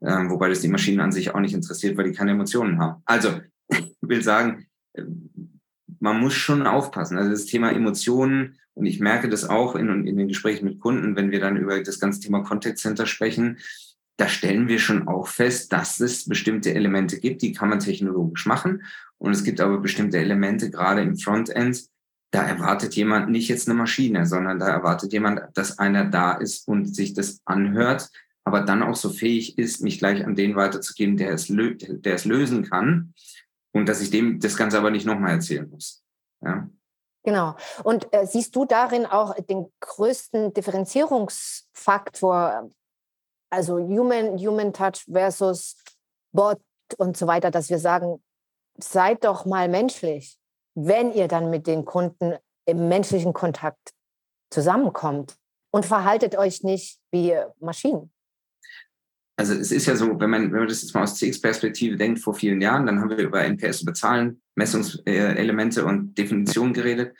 Ähm, 0.00 0.30
wobei 0.30 0.48
das 0.48 0.62
die 0.62 0.68
Maschinen 0.68 1.00
an 1.00 1.12
sich 1.12 1.34
auch 1.34 1.40
nicht 1.40 1.52
interessiert, 1.52 1.96
weil 1.98 2.06
die 2.06 2.16
keine 2.16 2.30
Emotionen 2.30 2.78
haben. 2.78 3.02
Also, 3.04 3.40
ich 3.68 3.94
will 4.00 4.22
sagen, 4.22 4.66
man 6.00 6.20
muss 6.20 6.34
schon 6.34 6.66
aufpassen. 6.66 7.18
Also 7.18 7.30
das 7.30 7.46
Thema 7.46 7.70
Emotionen, 7.70 8.58
und 8.74 8.86
ich 8.86 9.00
merke 9.00 9.28
das 9.28 9.48
auch 9.48 9.74
in, 9.74 10.06
in 10.06 10.16
den 10.16 10.28
Gesprächen 10.28 10.66
mit 10.66 10.80
Kunden, 10.80 11.16
wenn 11.16 11.30
wir 11.30 11.40
dann 11.40 11.56
über 11.56 11.82
das 11.82 11.98
ganze 11.98 12.20
Thema 12.20 12.42
Contact 12.42 12.78
Center 12.78 13.06
sprechen, 13.06 13.58
da 14.18 14.28
stellen 14.28 14.68
wir 14.68 14.78
schon 14.78 15.08
auch 15.08 15.28
fest, 15.28 15.72
dass 15.72 16.00
es 16.00 16.26
bestimmte 16.26 16.74
Elemente 16.74 17.18
gibt, 17.18 17.42
die 17.42 17.52
kann 17.52 17.68
man 17.68 17.80
technologisch 17.80 18.46
machen. 18.46 18.82
Und 19.18 19.32
es 19.32 19.44
gibt 19.44 19.60
aber 19.60 19.78
bestimmte 19.78 20.18
Elemente, 20.18 20.70
gerade 20.70 21.02
im 21.02 21.16
Frontend, 21.16 21.84
da 22.30 22.42
erwartet 22.42 22.94
jemand 22.96 23.30
nicht 23.30 23.48
jetzt 23.48 23.68
eine 23.68 23.78
Maschine, 23.78 24.26
sondern 24.26 24.58
da 24.58 24.68
erwartet 24.68 25.12
jemand, 25.12 25.40
dass 25.54 25.78
einer 25.78 26.04
da 26.04 26.32
ist 26.32 26.66
und 26.66 26.94
sich 26.94 27.14
das 27.14 27.40
anhört, 27.44 28.10
aber 28.44 28.60
dann 28.60 28.82
auch 28.82 28.96
so 28.96 29.10
fähig 29.10 29.58
ist, 29.58 29.82
mich 29.82 29.98
gleich 29.98 30.24
an 30.24 30.34
den 30.34 30.56
weiterzugeben, 30.56 31.16
der 31.16 31.32
es, 31.32 31.46
der 31.48 32.14
es 32.14 32.24
lösen 32.24 32.68
kann 32.68 33.14
und 33.76 33.86
dass 33.86 34.00
ich 34.00 34.10
dem 34.10 34.40
das 34.40 34.56
Ganze 34.56 34.78
aber 34.78 34.90
nicht 34.90 35.06
nochmal 35.06 35.32
erzählen 35.32 35.68
muss. 35.68 36.02
Ja. 36.42 36.68
Genau. 37.24 37.54
Und 37.84 38.12
äh, 38.12 38.26
siehst 38.26 38.56
du 38.56 38.64
darin 38.64 39.04
auch 39.04 39.34
den 39.34 39.70
größten 39.80 40.54
Differenzierungsfaktor, 40.54 42.70
also 43.50 43.78
Human, 43.78 44.38
Human 44.38 44.72
Touch 44.72 45.04
versus 45.10 45.76
Bot 46.32 46.60
und 46.96 47.16
so 47.16 47.26
weiter, 47.26 47.50
dass 47.50 47.68
wir 47.68 47.78
sagen, 47.78 48.22
seid 48.78 49.24
doch 49.24 49.44
mal 49.44 49.68
menschlich, 49.68 50.38
wenn 50.74 51.12
ihr 51.12 51.28
dann 51.28 51.50
mit 51.50 51.66
den 51.66 51.84
Kunden 51.84 52.36
im 52.64 52.88
menschlichen 52.88 53.32
Kontakt 53.32 53.92
zusammenkommt 54.50 55.36
und 55.70 55.84
verhaltet 55.84 56.36
euch 56.36 56.62
nicht 56.62 57.00
wie 57.10 57.36
Maschinen 57.58 58.12
also 59.36 59.52
es 59.52 59.70
ist 59.70 59.86
ja 59.86 59.96
so, 59.96 60.18
wenn 60.18 60.30
man, 60.30 60.50
wenn 60.50 60.60
man 60.60 60.68
das 60.68 60.82
jetzt 60.82 60.94
mal 60.94 61.02
aus 61.02 61.16
CX-Perspektive 61.16 61.96
denkt, 61.96 62.20
vor 62.20 62.34
vielen 62.34 62.60
Jahren, 62.60 62.86
dann 62.86 63.00
haben 63.00 63.10
wir 63.10 63.18
über 63.18 63.44
NPS, 63.44 63.82
über 63.82 63.92
Zahlen, 63.92 64.40
Messungselemente 64.54 65.84
und 65.84 66.16
Definitionen 66.16 66.72
geredet. 66.72 67.14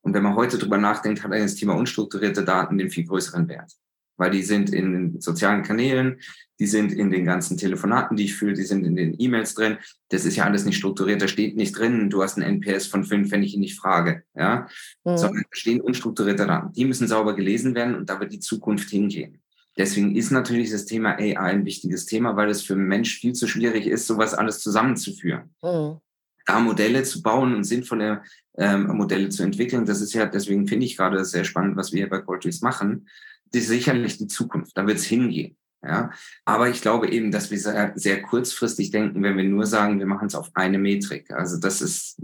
Und 0.00 0.14
wenn 0.14 0.22
man 0.22 0.34
heute 0.34 0.56
drüber 0.56 0.78
nachdenkt, 0.78 1.22
hat 1.22 1.32
das 1.32 1.56
Thema 1.56 1.74
unstrukturierte 1.74 2.42
Daten 2.42 2.78
den 2.78 2.90
viel 2.90 3.04
größeren 3.04 3.48
Wert. 3.48 3.72
Weil 4.16 4.30
die 4.30 4.42
sind 4.42 4.70
in 4.70 4.92
den 4.92 5.20
sozialen 5.20 5.62
Kanälen, 5.62 6.18
die 6.58 6.66
sind 6.66 6.90
in 6.90 7.10
den 7.10 7.26
ganzen 7.26 7.58
Telefonaten, 7.58 8.16
die 8.16 8.24
ich 8.24 8.34
fühle, 8.34 8.54
die 8.54 8.64
sind 8.64 8.84
in 8.84 8.96
den 8.96 9.14
E-Mails 9.18 9.54
drin. 9.54 9.76
Das 10.08 10.24
ist 10.24 10.36
ja 10.36 10.44
alles 10.44 10.64
nicht 10.64 10.78
strukturiert, 10.78 11.20
da 11.20 11.28
steht 11.28 11.54
nicht 11.54 11.78
drin, 11.78 12.08
du 12.08 12.22
hast 12.22 12.36
ein 12.36 12.42
NPS 12.42 12.86
von 12.86 13.04
fünf, 13.04 13.30
wenn 13.30 13.42
ich 13.42 13.54
ihn 13.54 13.60
nicht 13.60 13.78
frage. 13.78 14.24
Ja? 14.34 14.66
Mhm. 15.04 15.18
Sondern 15.18 15.42
da 15.42 15.48
stehen 15.52 15.82
unstrukturierte 15.82 16.46
Daten. 16.46 16.72
Die 16.72 16.86
müssen 16.86 17.06
sauber 17.06 17.36
gelesen 17.36 17.74
werden 17.74 17.94
und 17.94 18.08
da 18.08 18.18
wird 18.18 18.32
die 18.32 18.40
Zukunft 18.40 18.88
hingehen. 18.88 19.42
Deswegen 19.78 20.16
ist 20.16 20.32
natürlich 20.32 20.70
das 20.70 20.86
Thema 20.86 21.16
AI 21.18 21.38
ein 21.38 21.64
wichtiges 21.64 22.04
Thema, 22.04 22.36
weil 22.36 22.50
es 22.50 22.62
für 22.62 22.74
einen 22.74 22.88
Mensch 22.88 23.18
viel 23.18 23.32
zu 23.32 23.46
schwierig 23.46 23.86
ist, 23.86 24.06
sowas 24.06 24.34
alles 24.34 24.60
zusammenzuführen. 24.60 25.54
Mhm. 25.62 25.98
Da 26.44 26.60
Modelle 26.60 27.04
zu 27.04 27.22
bauen 27.22 27.54
und 27.54 27.64
sinnvolle 27.64 28.22
ähm, 28.56 28.88
Modelle 28.88 29.28
zu 29.28 29.42
entwickeln, 29.44 29.86
das 29.86 30.00
ist 30.00 30.14
ja, 30.14 30.26
deswegen 30.26 30.66
finde 30.66 30.86
ich 30.86 30.96
gerade 30.96 31.24
sehr 31.24 31.44
spannend, 31.44 31.76
was 31.76 31.92
wir 31.92 31.98
hier 31.98 32.10
bei 32.10 32.20
Qualtrics 32.20 32.60
machen. 32.60 33.08
Das 33.52 33.62
ist 33.62 33.68
sicherlich 33.68 34.18
die 34.18 34.26
Zukunft, 34.26 34.76
da 34.76 34.86
wird 34.86 34.98
es 34.98 35.04
hingehen. 35.04 35.56
Ja, 35.82 36.10
aber 36.44 36.68
ich 36.68 36.82
glaube 36.82 37.08
eben, 37.08 37.30
dass 37.30 37.52
wir 37.52 37.58
sehr, 37.58 37.92
sehr 37.94 38.20
kurzfristig 38.20 38.90
denken, 38.90 39.22
wenn 39.22 39.36
wir 39.36 39.44
nur 39.44 39.64
sagen, 39.64 40.00
wir 40.00 40.06
machen 40.06 40.26
es 40.26 40.34
auf 40.34 40.50
eine 40.54 40.76
Metrik. 40.76 41.30
Also 41.30 41.60
das 41.60 41.80
ist, 41.80 42.16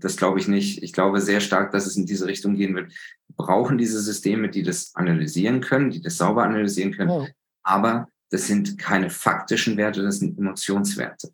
das 0.00 0.16
glaube 0.16 0.38
ich 0.38 0.48
nicht. 0.48 0.82
Ich 0.82 0.92
glaube 0.92 1.20
sehr 1.20 1.40
stark, 1.40 1.72
dass 1.72 1.86
es 1.86 1.96
in 1.96 2.06
diese 2.06 2.26
Richtung 2.26 2.54
gehen 2.54 2.74
wird. 2.74 2.90
Wir 2.90 3.36
brauchen 3.36 3.78
diese 3.78 4.00
Systeme, 4.00 4.48
die 4.48 4.62
das 4.62 4.94
analysieren 4.94 5.60
können, 5.60 5.90
die 5.90 6.00
das 6.00 6.16
sauber 6.16 6.44
analysieren 6.44 6.92
können. 6.92 7.10
Ja. 7.10 7.26
Aber 7.62 8.08
das 8.30 8.46
sind 8.46 8.78
keine 8.78 9.10
faktischen 9.10 9.76
Werte, 9.76 10.02
das 10.02 10.18
sind 10.18 10.38
Emotionswerte. 10.38 11.32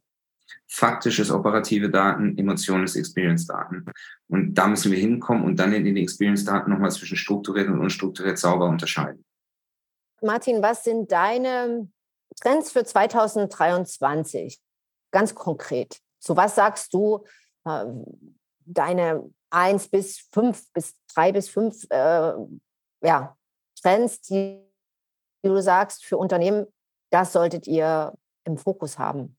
Faktisch 0.69 1.19
ist 1.19 1.31
operative 1.31 1.91
Daten, 1.91 2.39
Emotion 2.39 2.83
ist 2.85 2.97
Experience-Daten. 2.97 3.85
Und 4.29 4.55
da 4.55 4.67
müssen 4.67 4.91
wir 4.91 4.99
hinkommen 4.99 5.45
und 5.45 5.57
dann 5.57 5.73
in 5.75 5.85
den 5.85 5.99
Experience-Daten 5.99 6.71
nochmal 6.71 6.91
zwischen 6.91 7.17
strukturiert 7.17 7.69
und 7.69 7.81
unstrukturiert 7.81 8.39
sauber 8.39 8.67
unterscheiden. 8.67 9.25
Martin, 10.23 10.63
was 10.63 10.85
sind 10.85 11.13
deine 11.13 11.89
Trends 12.41 12.73
für 12.73 12.85
2023? 12.85 14.59
Ganz 15.11 15.35
konkret. 15.35 16.01
So 16.19 16.37
was 16.37 16.55
sagst 16.55 16.95
du, 16.95 17.25
äh, 17.67 17.85
deine 18.67 19.31
eins 19.51 19.89
bis 19.89 20.29
fünf 20.33 20.73
bis 20.73 20.95
drei 21.15 21.33
bis 21.33 21.49
fünf 21.49 21.85
äh, 21.91 22.33
ja, 23.03 23.37
Trends, 23.81 24.21
die, 24.23 24.61
die 25.45 25.49
du 25.49 25.61
sagst 25.61 26.05
für 26.05 26.17
Unternehmen, 26.17 26.67
das 27.11 27.33
solltet 27.33 27.67
ihr 27.67 28.13
im 28.45 28.57
Fokus 28.57 28.99
haben? 28.99 29.37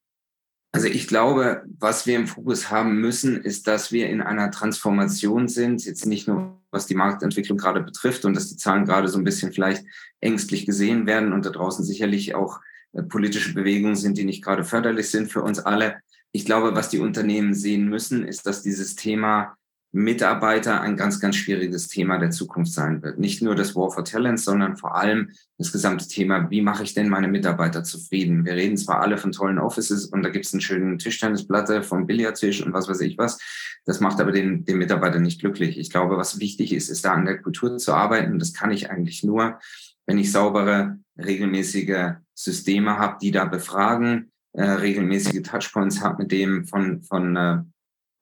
Also 0.75 0.87
ich 0.87 1.07
glaube, 1.07 1.63
was 1.77 2.07
wir 2.07 2.15
im 2.15 2.27
Fokus 2.27 2.71
haben 2.71 2.99
müssen, 2.99 3.41
ist, 3.43 3.67
dass 3.67 3.91
wir 3.91 4.09
in 4.09 4.21
einer 4.21 4.49
Transformation 4.49 5.47
sind, 5.47 5.85
jetzt 5.85 6.05
nicht 6.05 6.27
nur 6.27 6.59
was 6.71 6.87
die 6.87 6.95
Marktentwicklung 6.95 7.59
gerade 7.59 7.81
betrifft 7.81 8.25
und 8.25 8.33
dass 8.33 8.49
die 8.49 8.57
Zahlen 8.57 8.85
gerade 8.85 9.07
so 9.07 9.19
ein 9.19 9.23
bisschen 9.23 9.53
vielleicht 9.53 9.85
ängstlich 10.19 10.65
gesehen 10.65 11.05
werden 11.05 11.31
und 11.31 11.45
da 11.45 11.51
draußen 11.51 11.85
sicherlich 11.85 12.33
auch 12.33 12.59
äh, 12.93 13.03
politische 13.03 13.53
Bewegungen 13.53 13.95
sind, 13.95 14.17
die 14.17 14.23
nicht 14.23 14.43
gerade 14.43 14.63
förderlich 14.63 15.11
sind 15.11 15.31
für 15.31 15.43
uns 15.43 15.59
alle. 15.59 15.97
Ich 16.35 16.45
glaube, 16.45 16.75
was 16.75 16.89
die 16.89 16.99
Unternehmen 16.99 17.53
sehen 17.53 17.87
müssen, 17.87 18.25
ist, 18.25 18.45
dass 18.47 18.63
dieses 18.63 18.95
Thema 18.95 19.55
Mitarbeiter 19.95 20.81
ein 20.81 20.97
ganz, 20.97 21.19
ganz 21.19 21.35
schwieriges 21.35 21.87
Thema 21.87 22.17
der 22.17 22.31
Zukunft 22.31 22.73
sein 22.73 23.03
wird. 23.03 23.19
Nicht 23.19 23.43
nur 23.43 23.53
das 23.53 23.75
War 23.75 23.91
for 23.91 24.03
Talents, 24.03 24.43
sondern 24.43 24.75
vor 24.75 24.95
allem 24.95 25.29
das 25.59 25.71
gesamte 25.71 26.07
Thema, 26.07 26.49
wie 26.49 26.61
mache 26.61 26.81
ich 26.81 26.95
denn 26.95 27.09
meine 27.09 27.27
Mitarbeiter 27.27 27.83
zufrieden? 27.83 28.43
Wir 28.43 28.53
reden 28.53 28.75
zwar 28.75 29.01
alle 29.01 29.19
von 29.19 29.31
tollen 29.31 29.59
Offices 29.59 30.07
und 30.07 30.23
da 30.23 30.29
gibt 30.29 30.45
es 30.45 30.53
einen 30.53 30.61
schönen 30.61 30.97
Tischtennisplatte 30.97 31.83
vom 31.83 32.07
Billardtisch 32.07 32.65
und 32.65 32.73
was 32.73 32.89
weiß 32.89 33.01
ich 33.01 33.19
was. 33.19 33.37
Das 33.85 33.99
macht 33.99 34.19
aber 34.19 34.31
den, 34.31 34.65
den 34.65 34.79
Mitarbeiter 34.79 35.19
nicht 35.19 35.41
glücklich. 35.41 35.77
Ich 35.77 35.91
glaube, 35.91 36.17
was 36.17 36.39
wichtig 36.39 36.73
ist, 36.73 36.89
ist 36.89 37.05
da 37.05 37.13
an 37.13 37.25
der 37.25 37.39
Kultur 37.39 37.77
zu 37.77 37.93
arbeiten. 37.93 38.39
Das 38.39 38.53
kann 38.53 38.71
ich 38.71 38.89
eigentlich 38.89 39.23
nur, 39.23 39.59
wenn 40.07 40.17
ich 40.17 40.31
saubere, 40.31 40.97
regelmäßige 41.23 42.15
Systeme 42.33 42.97
habe, 42.97 43.19
die 43.21 43.29
da 43.29 43.45
befragen, 43.45 44.31
äh, 44.53 44.63
regelmäßige 44.63 45.41
Touchpoints 45.43 46.01
habe 46.01 46.23
mit 46.23 46.31
dem 46.31 46.65
von, 46.65 47.03
von 47.03 47.35
äh, 47.35 47.57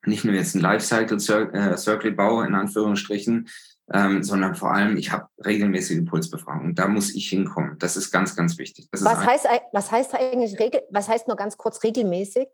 nicht 0.06 0.26
nur 0.26 0.34
jetzt 0.34 0.56
ein 0.56 0.62
Lifecycle-Circle 0.62 2.12
äh, 2.12 2.48
in 2.48 2.56
Anführungsstrichen, 2.56 3.50
ähm, 3.94 4.24
sondern 4.24 4.56
vor 4.56 4.74
allem, 4.74 4.98
ich 4.98 5.12
habe 5.12 5.28
regelmäßige 5.46 6.06
Pulsbefragungen. 6.06 6.76
Da 6.76 6.88
muss 6.88 7.14
ich 7.14 7.30
hinkommen. 7.30 7.78
Das 7.80 7.98
ist 7.98 8.12
ganz, 8.12 8.36
ganz 8.36 8.58
wichtig. 8.58 8.88
Das 8.92 9.04
was, 9.04 9.26
heißt, 9.26 9.48
was 9.74 9.92
heißt 9.92 10.16
eigentlich, 10.16 10.60
regel, 10.60 10.82
was 10.90 11.10
heißt 11.10 11.28
nur 11.28 11.38
ganz 11.38 11.58
kurz 11.58 11.84
regelmäßig? 11.84 12.48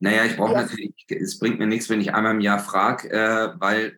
Naja, 0.00 0.24
ich 0.24 0.36
brauche 0.36 0.52
ja. 0.52 0.62
natürlich, 0.62 0.94
es 1.08 1.38
bringt 1.38 1.58
mir 1.58 1.66
nichts, 1.66 1.88
wenn 1.88 2.00
ich 2.00 2.14
einmal 2.14 2.34
im 2.34 2.40
Jahr 2.40 2.58
frage, 2.58 3.10
äh, 3.10 3.54
weil 3.58 3.96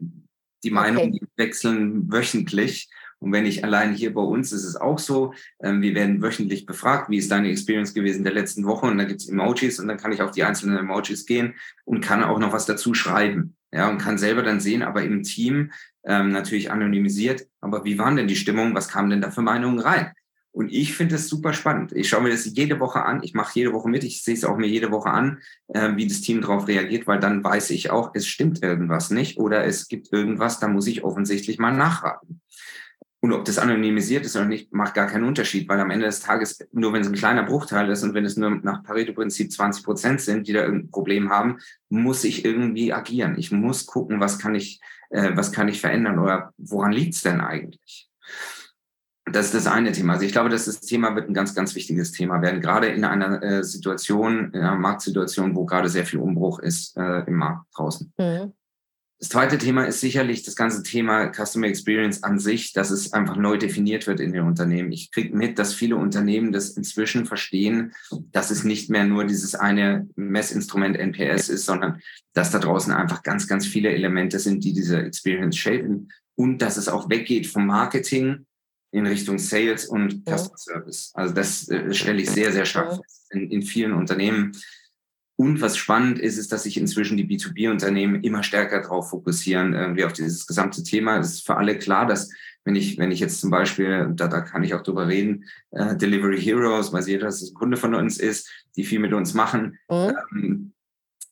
die 0.62 0.70
Meinungen 0.70 1.14
okay. 1.14 1.26
wechseln 1.37 2.12
wöchentlich. 2.12 2.90
Und 3.18 3.32
wenn 3.32 3.46
ich 3.46 3.64
allein 3.64 3.94
hier 3.94 4.12
bei 4.12 4.20
uns 4.20 4.52
ist 4.52 4.64
es 4.64 4.76
auch 4.76 4.99
so, 4.99 5.32
ähm, 5.62 5.82
wir 5.82 5.94
werden 5.94 6.23
wöchentlich 6.23 6.66
befragt, 6.66 7.11
wie 7.11 7.18
ist 7.18 7.30
deine 7.30 7.50
Experience 7.50 7.94
gewesen 7.94 8.25
der 8.25 8.35
letzten 8.35 8.64
Woche? 8.64 8.87
Und 8.87 8.99
da 8.99 9.04
gibt's 9.04 9.28
Emojis 9.28 9.80
und 9.80 9.88
dann 9.88 9.96
kann 9.96 10.12
ich 10.12 10.23
auf 10.23 10.32
die 10.32 10.44
einzelnen 10.44 10.76
Emojis 10.76 11.26
gehen 11.26 11.54
und 11.85 12.00
kann 12.00 12.23
auch 12.23 12.38
noch 12.38 12.52
was 12.52 12.66
dazu 12.66 12.94
schreiben. 12.94 13.56
Ja, 13.73 13.90
und 13.90 13.99
kann 13.99 14.16
selber 14.16 14.42
dann 14.42 14.61
sehen, 14.61 14.82
aber 14.82 15.02
im 15.02 15.23
Team 15.23 15.73
ähm, 16.04 16.30
natürlich 16.30 16.70
anonymisiert, 16.70 17.46
aber 17.61 17.85
wie 17.85 17.99
waren 17.99 18.16
denn 18.16 18.28
die 18.28 18.37
Stimmungen, 18.37 18.75
was 18.75 18.88
kamen 18.88 19.11
denn 19.11 19.20
da 19.20 19.30
für 19.30 19.42
Meinungen 19.42 19.80
rein? 19.80 20.12
Und 20.56 20.73
ich 20.73 20.94
finde 20.94 21.16
es 21.16 21.28
super 21.28 21.52
spannend. 21.52 21.92
Ich 21.92 22.08
schaue 22.08 22.23
mir 22.23 22.30
das 22.30 22.46
jede 22.46 22.80
Woche 22.80 23.04
an. 23.04 23.23
Ich 23.23 23.35
mache 23.35 23.58
jede 23.58 23.75
Woche 23.75 23.90
mit. 23.90 24.04
Ich 24.04 24.25
sehe 24.25 24.32
es 24.32 24.42
auch 24.42 24.56
mir 24.56 24.68
jede 24.68 24.90
Woche 24.90 25.11
an, 25.11 25.40
äh, 25.68 25.96
wie 25.96 26.06
das 26.06 26.23
Team 26.23 26.40
darauf 26.40 26.66
reagiert, 26.66 27.06
weil 27.06 27.20
dann 27.20 27.44
weiß 27.44 27.68
ich 27.70 27.90
auch, 27.90 28.12
es 28.14 28.26
stimmt 28.26 28.62
irgendwas 28.62 29.11
nicht 29.11 29.37
oder 29.37 29.66
es 29.66 29.87
gibt 29.87 30.11
irgendwas, 30.14 30.58
da 30.58 30.68
muss 30.68 30.87
ich 30.87 31.04
offensichtlich 31.04 31.58
mal 31.58 31.73
nachraten. 31.73 32.40
Und 33.26 33.33
ob 33.33 33.45
das 33.45 33.59
anonymisiert 33.59 34.25
ist 34.25 34.37
oder 34.37 34.45
nicht, 34.45 34.73
macht 34.73 34.95
gar 34.95 35.09
keinen 35.09 35.25
Unterschied, 35.25 35.68
weil 35.68 35.80
am 35.80 35.90
Ende 35.90 36.06
des 36.06 36.21
Tages, 36.21 36.64
nur 36.71 36.92
wenn 36.92 37.02
es 37.02 37.09
ein 37.09 37.14
kleiner 37.16 37.42
Bruchteil 37.42 37.90
ist 37.90 38.04
und 38.04 38.14
wenn 38.14 38.25
es 38.25 38.37
nur 38.37 38.50
nach 38.50 38.85
Pareto-Prinzip 38.85 39.50
20 39.50 39.85
Prozent 39.85 40.21
sind, 40.21 40.47
die 40.47 40.52
da 40.52 40.62
irgendein 40.62 40.92
Problem 40.92 41.28
haben, 41.28 41.59
muss 41.88 42.23
ich 42.23 42.45
irgendwie 42.45 42.92
agieren. 42.92 43.37
Ich 43.37 43.50
muss 43.50 43.87
gucken, 43.87 44.21
was 44.21 44.38
kann 44.38 44.54
ich, 44.54 44.80
äh, 45.11 45.33
was 45.35 45.50
kann 45.50 45.66
ich 45.66 45.80
verändern 45.80 46.21
oder 46.21 46.52
woran 46.56 46.92
liegt 46.92 47.14
es 47.14 47.23
denn 47.23 47.40
eigentlich? 47.40 48.09
Das 49.25 49.47
ist 49.47 49.54
das 49.54 49.66
eine 49.66 49.90
Thema. 49.90 50.12
Also 50.12 50.25
ich 50.25 50.30
glaube, 50.30 50.49
dass 50.49 50.66
das 50.66 50.78
Thema 50.78 51.16
wird 51.16 51.28
ein 51.28 51.35
ganz, 51.35 51.52
ganz 51.52 51.75
wichtiges 51.75 52.12
Thema 52.12 52.40
werden, 52.42 52.61
gerade 52.61 52.87
in 52.87 53.04
einer 53.04 53.42
äh, 53.42 53.64
Situation, 53.64 54.52
in 54.52 54.61
einer 54.61 54.76
Marktsituation, 54.76 55.56
wo 55.56 55.64
gerade 55.64 55.88
sehr 55.88 56.06
viel 56.06 56.21
Umbruch 56.21 56.61
ist 56.61 56.97
äh, 56.97 57.25
im 57.26 57.35
Markt 57.35 57.66
draußen. 57.76 58.12
Mhm. 58.18 58.52
Das 59.18 59.30
zweite 59.30 59.56
Thema 59.56 59.85
ist 59.85 60.00
sicherlich 60.00 60.42
das 60.42 60.56
ganze 60.56 60.82
Thema 60.82 61.32
Customer 61.32 61.68
Experience 61.68 62.23
an 62.23 62.38
sich, 62.38 62.75
dass 62.75 62.90
es 62.90 63.14
einfach 63.14 63.37
neu 63.37 63.56
definiert 63.56 64.06
wird 64.06 64.20
in 64.20 64.32
den 64.32 64.44
Unternehmen. 64.44 64.92
Ich 64.92 65.11
kriege 65.11 65.35
mit, 65.35 65.58
dass 65.58 65.73
viele 65.73 65.96
Unternehmen 65.96 66.52
das 66.52 66.70
inzwischen 66.70 67.25
verstehen, 67.25 67.94
dass 68.32 68.50
es 68.50 68.62
nicht 68.62 68.90
mehr 68.90 69.04
nur 69.04 69.25
dieses 69.25 69.54
eine 69.54 70.06
Messinstrument 70.16 70.99
NPS 70.99 71.49
ist, 71.49 71.64
sondern 71.64 72.02
dass 72.35 72.50
da 72.50 72.58
draußen 72.58 72.92
einfach 72.92 73.23
ganz, 73.23 73.49
ganz 73.49 73.66
viele 73.66 73.88
Elemente 73.88 74.38
sind, 74.38 74.62
die 74.64 74.75
diese 74.75 75.00
Experience 75.00 75.56
shapen 75.56 76.12
und 76.35 76.58
dass 76.58 76.76
es 76.76 76.88
auch 76.88 77.08
weggeht 77.08 77.46
vom 77.46 77.66
Marketing 77.66 78.44
in 78.92 79.06
Richtung 79.06 79.38
Sales 79.38 79.87
und 79.87 80.25
Customer 80.28 80.58
Service. 80.58 81.11
Also 81.14 81.35
das 81.35 81.68
äh, 81.68 81.94
stelle 81.94 82.20
ich 82.20 82.30
sehr, 82.30 82.52
sehr 82.52 82.66
stark 82.66 82.96
fest 82.96 83.26
in, 83.30 83.50
in 83.50 83.62
vielen 83.62 83.94
Unternehmen 83.94 84.52
Und 85.37 85.61
was 85.61 85.76
spannend 85.76 86.19
ist, 86.19 86.38
ist, 86.38 86.50
dass 86.50 86.62
sich 86.62 86.78
inzwischen 86.78 87.19
die 87.19 87.26
B2B-Unternehmen 87.26 88.23
immer 88.23 88.43
stärker 88.43 88.81
darauf 88.81 89.11
fokussieren, 89.11 89.75
irgendwie 89.75 90.05
auf 90.05 90.14
dieses 90.14 90.47
gesamte 90.47 90.83
Thema. 90.83 91.19
Es 91.19 91.35
ist 91.35 91.47
für 91.47 91.57
alle 91.57 91.78
klar, 91.78 92.07
dass 92.07 92.31
wenn 92.64 92.75
ich, 92.75 92.99
wenn 92.99 93.12
ich 93.12 93.21
jetzt 93.21 93.40
zum 93.40 93.50
Beispiel, 93.50 94.09
da, 94.14 94.28
da 94.28 94.40
kann 94.40 94.64
ich 94.64 94.75
auch 94.75 94.83
drüber 94.83 95.07
reden, 95.07 95.45
äh, 95.73 95.95
Delivery 95.95 96.40
Heroes, 96.40 96.93
weil 96.93 97.07
jeder, 97.07 97.26
dass 97.26 97.43
es 97.43 97.50
ein 97.50 97.55
Kunde 97.55 97.76
von 97.76 97.95
uns 97.95 98.19
ist, 98.19 98.50
die 98.76 98.85
viel 98.85 98.99
mit 98.99 99.12
uns 99.12 99.35
machen, 99.35 99.78
mhm. 99.88 100.12
ähm, 100.33 100.73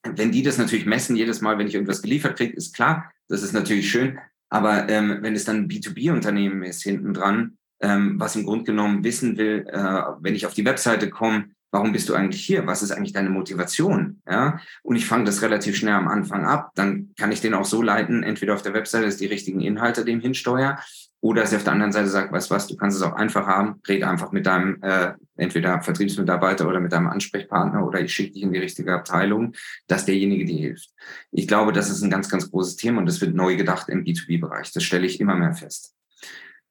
wenn 0.05 0.33
die 0.33 0.43
das 0.43 0.59
natürlich 0.59 0.87
messen, 0.87 1.17
jedes 1.17 1.41
Mal, 1.41 1.59
wenn 1.59 1.67
ich 1.67 1.75
irgendwas 1.75 2.03
geliefert 2.03 2.37
kriege, 2.37 2.55
ist 2.55 2.75
klar, 2.75 3.11
das 3.29 3.43
ist 3.43 3.53
natürlich 3.53 3.91
schön. 3.91 4.19
Aber 4.51 4.89
ähm, 4.89 5.19
wenn 5.23 5.35
es 5.35 5.45
dann 5.45 5.57
ein 5.57 5.69
B2B-Unternehmen 5.69 6.63
ist 6.63 6.83
hinten 6.83 7.15
dran, 7.15 7.57
ähm, 7.81 8.21
was 8.21 8.37
im 8.37 8.45
Grunde 8.45 8.65
genommen 8.65 9.03
wissen 9.03 9.37
will, 9.37 9.67
äh, 9.67 10.03
wenn 10.21 10.35
ich 10.35 10.47
auf 10.47 10.55
die 10.55 10.65
Webseite 10.65 11.11
komme, 11.11 11.47
warum 11.75 11.91
bist 11.91 12.09
du 12.09 12.15
eigentlich 12.15 12.47
hier? 12.47 12.69
Was 12.69 12.85
ist 12.85 12.93
eigentlich 12.93 13.13
deine 13.13 13.31
Motivation? 13.31 14.23
Ja, 14.31 14.61
und 14.85 14.95
ich 14.95 15.07
fange 15.07 15.25
das 15.25 15.43
relativ 15.43 15.77
schnell 15.77 15.95
am 15.95 16.07
Anfang 16.07 16.47
ab. 16.47 16.71
Dann 16.77 17.11
kann 17.19 17.33
ich 17.33 17.41
den 17.41 17.53
auch 17.53 17.65
so 17.65 17.83
leiten, 17.83 18.23
entweder 18.23 18.55
auf 18.55 18.63
der 18.63 18.75
Webseite, 18.75 19.07
dass 19.07 19.17
die 19.17 19.27
richtigen 19.27 19.61
Inhalte 19.61 20.05
dem 20.05 20.21
hinsteuer, 20.21 20.79
oder 21.21 21.41
dass 21.41 21.53
ich 21.53 21.57
auf 21.57 21.65
der 21.65 21.73
anderen 21.73 21.91
Seite 21.91 22.09
sage, 22.09 22.31
weißt 22.31 22.51
was, 22.51 22.67
du 22.67 22.77
kannst 22.77 22.97
es 22.97 23.03
auch 23.03 23.15
einfach 23.15 23.47
haben, 23.47 23.81
rede 23.89 24.07
einfach 24.07 24.31
mit 24.31 24.47
deinem 24.47 24.81
äh, 24.83 25.15
entweder 25.37 25.81
Vertriebsmitarbeiter 25.81 26.69
oder 26.69 26.81
mit 26.81 26.93
deinem 26.93 27.09
Ansprechpartner 27.09 27.85
oder 27.85 28.01
ich 28.01 28.13
schicke 28.13 28.35
dich 28.35 28.43
in 28.43 28.53
die 28.53 28.59
richtige 28.59 28.93
Abteilung, 28.93 29.55
dass 29.87 30.05
derjenige 30.05 30.45
dir 30.45 30.59
hilft. 30.59 30.91
Ich 31.33 31.49
glaube, 31.49 31.73
das 31.73 31.89
ist 31.89 32.03
ein 32.03 32.11
ganz, 32.11 32.29
ganz 32.29 32.51
großes 32.51 32.77
Thema 32.77 32.99
und 32.99 33.07
das 33.07 33.23
wird 33.23 33.35
neu 33.35 33.57
gedacht 33.57 33.89
im 33.89 34.05
B2B-Bereich. 34.05 34.71
Das 34.73 34.85
stelle 34.85 35.07
ich 35.07 35.19
immer 35.19 35.35
mehr 35.35 35.55
fest. 35.55 35.95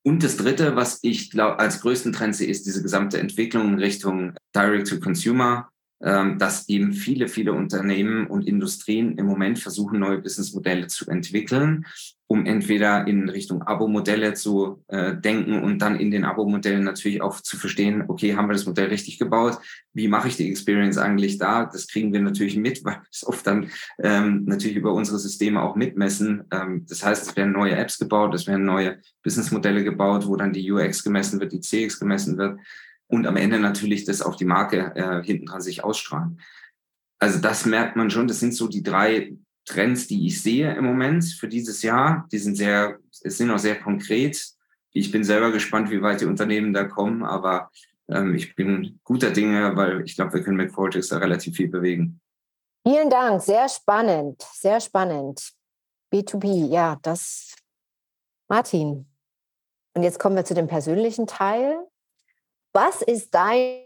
Und 0.03 0.21
das 0.21 0.37
Dritte, 0.37 0.75
was 0.75 0.99
ich 1.01 1.31
glaube 1.31 1.59
als 1.59 1.79
größten 1.81 2.11
Trend 2.11 2.35
sehe, 2.35 2.49
ist 2.49 2.65
diese 2.65 2.83
gesamte 2.83 3.19
Entwicklung 3.19 3.69
in 3.69 3.79
Richtung 3.79 4.33
Direct-to-Consumer, 4.53 5.69
dass 6.03 6.67
eben 6.67 6.91
viele, 6.91 7.29
viele 7.29 7.53
Unternehmen 7.53 8.27
und 8.27 8.45
Industrien 8.45 9.17
im 9.17 9.25
Moment 9.25 9.59
versuchen, 9.59 9.99
neue 9.99 10.17
Businessmodelle 10.17 10.87
zu 10.87 11.09
entwickeln, 11.09 11.85
um 12.33 12.47
entweder 12.47 13.05
in 13.05 13.29
Richtung 13.29 13.61
Abo-Modelle 13.61 14.33
zu 14.33 14.83
äh, 14.87 15.15
denken 15.15 15.61
und 15.61 15.79
dann 15.83 15.99
in 15.99 16.09
den 16.09 16.25
Abo-Modellen 16.25 16.83
natürlich 16.83 17.21
auch 17.21 17.39
zu 17.41 17.57
verstehen, 17.57 18.05
okay, 18.07 18.35
haben 18.35 18.47
wir 18.47 18.53
das 18.53 18.65
Modell 18.65 18.87
richtig 18.87 19.19
gebaut? 19.19 19.59
Wie 19.93 20.07
mache 20.07 20.29
ich 20.29 20.37
die 20.37 20.49
Experience 20.49 20.97
eigentlich 20.97 21.37
da? 21.37 21.65
Das 21.65 21.87
kriegen 21.87 22.11
wir 22.11 22.21
natürlich 22.21 22.57
mit, 22.57 22.83
weil 22.85 22.95
wir 22.95 23.03
es 23.11 23.23
oft 23.25 23.45
dann 23.45 23.69
ähm, 24.01 24.45
natürlich 24.45 24.77
über 24.77 24.93
unsere 24.93 25.19
Systeme 25.19 25.61
auch 25.61 25.75
mitmessen. 25.75 26.45
Ähm, 26.51 26.85
das 26.89 27.05
heißt, 27.05 27.27
es 27.29 27.35
werden 27.35 27.53
neue 27.53 27.75
Apps 27.75 27.99
gebaut, 27.99 28.33
es 28.33 28.47
werden 28.47 28.65
neue 28.65 28.97
Businessmodelle 29.21 29.83
gebaut, 29.83 30.25
wo 30.25 30.35
dann 30.35 30.53
die 30.53 30.71
UX 30.71 31.03
gemessen 31.03 31.39
wird, 31.39 31.51
die 31.51 31.61
CX 31.61 31.99
gemessen 31.99 32.37
wird 32.37 32.57
und 33.07 33.27
am 33.27 33.37
Ende 33.37 33.59
natürlich 33.59 34.05
das 34.05 34.21
auf 34.21 34.35
die 34.35 34.45
Marke 34.45 34.93
äh, 34.95 35.23
hinten 35.23 35.45
dran 35.45 35.61
sich 35.61 35.83
ausstrahlen. 35.83 36.41
Also 37.19 37.39
das 37.39 37.65
merkt 37.65 37.95
man 37.95 38.09
schon. 38.09 38.27
Das 38.27 38.39
sind 38.39 38.53
so 38.53 38.67
die 38.67 38.83
drei 38.83 39.35
Trends, 39.65 40.07
die 40.07 40.27
ich 40.27 40.41
sehe 40.41 40.75
im 40.75 40.83
Moment 40.83 41.23
für 41.23 41.47
dieses 41.47 41.81
Jahr. 41.83 42.27
Die 42.31 42.37
sind 42.37 42.55
sehr, 42.55 42.99
es 43.21 43.37
sind 43.37 43.49
auch 43.49 43.59
sehr 43.59 43.79
konkret. 43.79 44.45
Ich 44.91 45.11
bin 45.11 45.23
selber 45.23 45.51
gespannt, 45.51 45.89
wie 45.89 46.01
weit 46.01 46.21
die 46.21 46.25
Unternehmen 46.25 46.73
da 46.73 46.83
kommen, 46.83 47.23
aber 47.23 47.71
ähm, 48.09 48.35
ich 48.35 48.55
bin 48.55 48.99
guter 49.03 49.31
Dinge, 49.31 49.75
weil 49.75 50.01
ich 50.01 50.15
glaube, 50.15 50.33
wir 50.33 50.43
können 50.43 50.57
mit 50.57 50.73
Cortex 50.73 51.07
da 51.07 51.17
relativ 51.17 51.55
viel 51.55 51.69
bewegen. 51.69 52.19
Vielen 52.85 53.09
Dank, 53.09 53.41
sehr 53.41 53.69
spannend, 53.69 54.41
sehr 54.53 54.81
spannend. 54.81 55.53
B2B, 56.13 56.67
ja, 56.67 56.97
das 57.01 57.55
Martin. 58.49 59.07
Und 59.95 60.03
jetzt 60.03 60.19
kommen 60.19 60.35
wir 60.35 60.45
zu 60.45 60.53
dem 60.53 60.67
persönlichen 60.67 61.25
Teil. 61.25 61.87
Was 62.73 63.03
ist 63.03 63.33
deine 63.35 63.85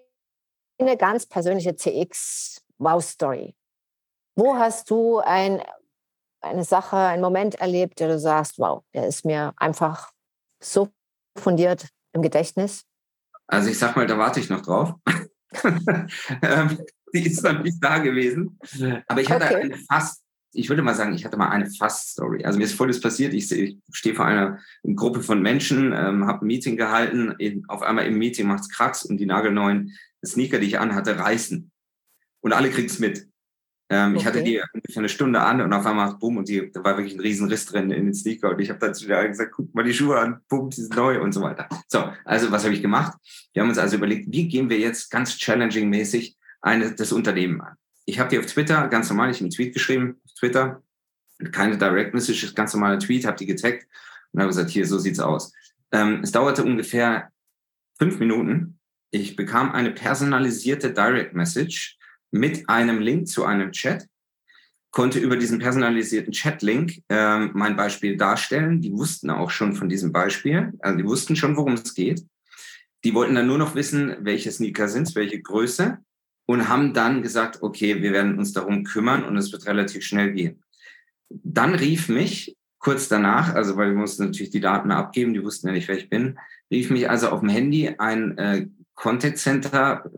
ganz 0.97 1.25
persönliche 1.25 1.75
CX-Wow-Story? 1.75 3.53
Wo 4.35 4.55
hast 4.55 4.89
du 4.89 5.19
ein, 5.19 5.61
eine 6.41 6.63
Sache, 6.63 6.95
einen 6.95 7.21
Moment 7.21 7.55
erlebt, 7.55 7.99
der 7.99 8.07
du 8.07 8.19
sagst, 8.19 8.59
wow, 8.59 8.83
der 8.93 9.07
ist 9.07 9.25
mir 9.25 9.53
einfach 9.57 10.11
so 10.63 10.89
fundiert 11.37 11.89
im 12.13 12.21
Gedächtnis? 12.21 12.85
Also 13.47 13.69
ich 13.69 13.77
sag 13.77 13.95
mal, 13.95 14.07
da 14.07 14.17
warte 14.17 14.39
ich 14.39 14.49
noch 14.49 14.61
drauf. 14.61 14.93
Ähm, 16.41 16.85
die 17.13 17.25
ist 17.25 17.41
dann 17.43 17.63
nicht 17.63 17.81
da 17.81 17.99
gewesen. 17.99 18.59
Aber 19.07 19.21
ich 19.21 19.31
hatte 19.31 19.45
okay. 19.45 19.61
eine 19.61 19.77
fast 19.89 20.21
ich 20.53 20.69
würde 20.69 20.81
mal 20.81 20.95
sagen, 20.95 21.13
ich 21.13 21.25
hatte 21.25 21.37
mal 21.37 21.49
eine 21.49 21.69
Fast-Story. 21.69 22.43
Also 22.45 22.57
mir 22.57 22.65
ist 22.65 22.73
Folgendes 22.73 23.01
passiert. 23.01 23.33
Ich, 23.33 23.51
ich 23.51 23.77
stehe 23.91 24.15
vor 24.15 24.25
einer 24.25 24.59
Gruppe 24.95 25.21
von 25.21 25.41
Menschen, 25.41 25.93
ähm, 25.93 26.25
habe 26.25 26.45
ein 26.45 26.47
Meeting 26.47 26.77
gehalten. 26.77 27.35
In, 27.37 27.65
auf 27.67 27.81
einmal 27.81 28.05
im 28.05 28.17
Meeting 28.17 28.47
macht 28.47 28.61
es 28.61 28.69
Kracks 28.69 29.03
und 29.03 29.17
die 29.17 29.25
nagelneuen 29.25 29.95
Sneaker, 30.25 30.59
die 30.59 30.67
ich 30.67 30.79
anhatte, 30.79 31.19
reißen. 31.19 31.71
Und 32.41 32.53
alle 32.53 32.69
kriegen 32.69 32.87
es 32.87 32.99
mit. 32.99 33.27
Ähm, 33.89 34.11
okay. 34.11 34.19
Ich 34.19 34.25
hatte 34.25 34.43
die 34.43 34.61
ungefähr 34.73 34.99
eine 34.99 35.09
Stunde 35.09 35.39
an 35.41 35.61
und 35.61 35.71
auf 35.71 35.85
einmal 35.85 36.07
macht 36.07 36.19
Bumm 36.19 36.37
und 36.37 36.49
die, 36.49 36.71
da 36.71 36.83
war 36.83 36.97
wirklich 36.97 37.15
ein 37.15 37.21
riesen 37.21 37.47
Riss 37.47 37.65
drin 37.65 37.89
in 37.91 38.05
den 38.05 38.13
Sneaker. 38.13 38.49
Und 38.49 38.59
ich 38.59 38.69
habe 38.69 38.79
dann 38.79 38.93
zu 38.93 39.07
der 39.07 39.27
gesagt, 39.27 39.53
guck 39.55 39.73
mal 39.73 39.83
die 39.83 39.93
Schuhe 39.93 40.19
an, 40.19 40.41
Bumm, 40.49 40.69
die 40.69 40.81
sind 40.81 40.95
neu 40.95 41.21
und 41.21 41.31
so 41.31 41.41
weiter. 41.41 41.69
So, 41.87 42.11
also 42.25 42.51
was 42.51 42.65
habe 42.65 42.73
ich 42.73 42.81
gemacht? 42.81 43.17
Wir 43.53 43.61
haben 43.61 43.69
uns 43.69 43.77
also 43.77 43.95
überlegt, 43.95 44.25
wie 44.29 44.47
gehen 44.47 44.69
wir 44.69 44.77
jetzt 44.77 45.09
ganz 45.09 45.37
challenging-mäßig 45.37 46.35
eine, 46.61 46.93
das 46.95 47.13
Unternehmen 47.13 47.61
an? 47.61 47.75
Ich 48.07 48.19
habe 48.19 48.29
dir 48.29 48.39
auf 48.39 48.45
Twitter 48.45 48.87
ganz 48.87 49.09
normal, 49.09 49.29
ich 49.29 49.37
habe 49.37 49.45
einen 49.45 49.51
Tweet 49.51 49.73
geschrieben, 49.73 50.21
auf 50.23 50.33
Twitter, 50.33 50.81
keine 51.51 51.77
Direct 51.77 52.13
Message, 52.13 52.55
ganz 52.55 52.73
normaler 52.73 52.99
Tweet, 52.99 53.25
habe 53.25 53.37
die 53.37 53.45
getaggt 53.45 53.85
und 54.31 54.39
habe 54.39 54.47
gesagt, 54.47 54.69
hier, 54.69 54.87
so 54.87 54.97
sieht's 54.97 55.19
aus. 55.19 55.51
Ähm, 55.91 56.21
es 56.23 56.31
dauerte 56.31 56.63
ungefähr 56.63 57.31
fünf 57.99 58.17
Minuten. 58.19 58.79
Ich 59.11 59.35
bekam 59.35 59.73
eine 59.73 59.91
personalisierte 59.91 60.93
Direct 60.93 61.33
Message 61.33 61.97
mit 62.31 62.69
einem 62.69 62.99
Link 62.99 63.27
zu 63.27 63.43
einem 63.43 63.73
Chat, 63.73 64.07
konnte 64.91 65.19
über 65.19 65.35
diesen 65.35 65.59
personalisierten 65.59 66.31
Chat-Link 66.31 67.03
ähm, 67.09 67.51
mein 67.55 67.75
Beispiel 67.75 68.15
darstellen. 68.15 68.79
Die 68.79 68.93
wussten 68.93 69.29
auch 69.29 69.51
schon 69.51 69.73
von 69.73 69.89
diesem 69.89 70.13
Beispiel, 70.13 70.71
also 70.79 70.97
die 70.97 71.05
wussten 71.05 71.35
schon, 71.35 71.57
worum 71.57 71.73
es 71.73 71.93
geht. 71.93 72.25
Die 73.03 73.13
wollten 73.13 73.35
dann 73.35 73.47
nur 73.47 73.57
noch 73.57 73.75
wissen, 73.75 74.15
welche 74.21 74.51
Sneaker 74.51 74.87
sind 74.87 75.13
welche 75.13 75.41
Größe 75.41 75.99
und 76.47 76.69
haben 76.69 76.93
dann 76.93 77.21
gesagt, 77.21 77.61
okay, 77.61 78.01
wir 78.01 78.13
werden 78.13 78.39
uns 78.39 78.53
darum 78.53 78.83
kümmern 78.83 79.23
und 79.23 79.37
es 79.37 79.51
wird 79.51 79.67
relativ 79.67 80.03
schnell 80.03 80.31
gehen. 80.31 80.63
Dann 81.29 81.75
rief 81.75 82.09
mich 82.09 82.57
kurz 82.79 83.09
danach, 83.09 83.53
also 83.53 83.75
weil 83.75 83.89
wir 83.89 83.97
mussten 83.97 84.25
natürlich 84.25 84.51
die 84.51 84.61
Daten 84.61 84.91
abgeben, 84.91 85.33
die 85.33 85.43
wussten 85.43 85.67
ja 85.67 85.73
nicht, 85.73 85.89
wer 85.89 85.97
ich 85.97 86.09
bin, 86.09 86.39
rief 86.71 86.89
mich 86.89 87.09
also 87.09 87.29
auf 87.29 87.41
dem 87.41 87.49
Handy 87.49 87.93
ein 87.97 88.37
äh, 88.37 88.67
Contact 88.95 89.37
Center 89.37 90.09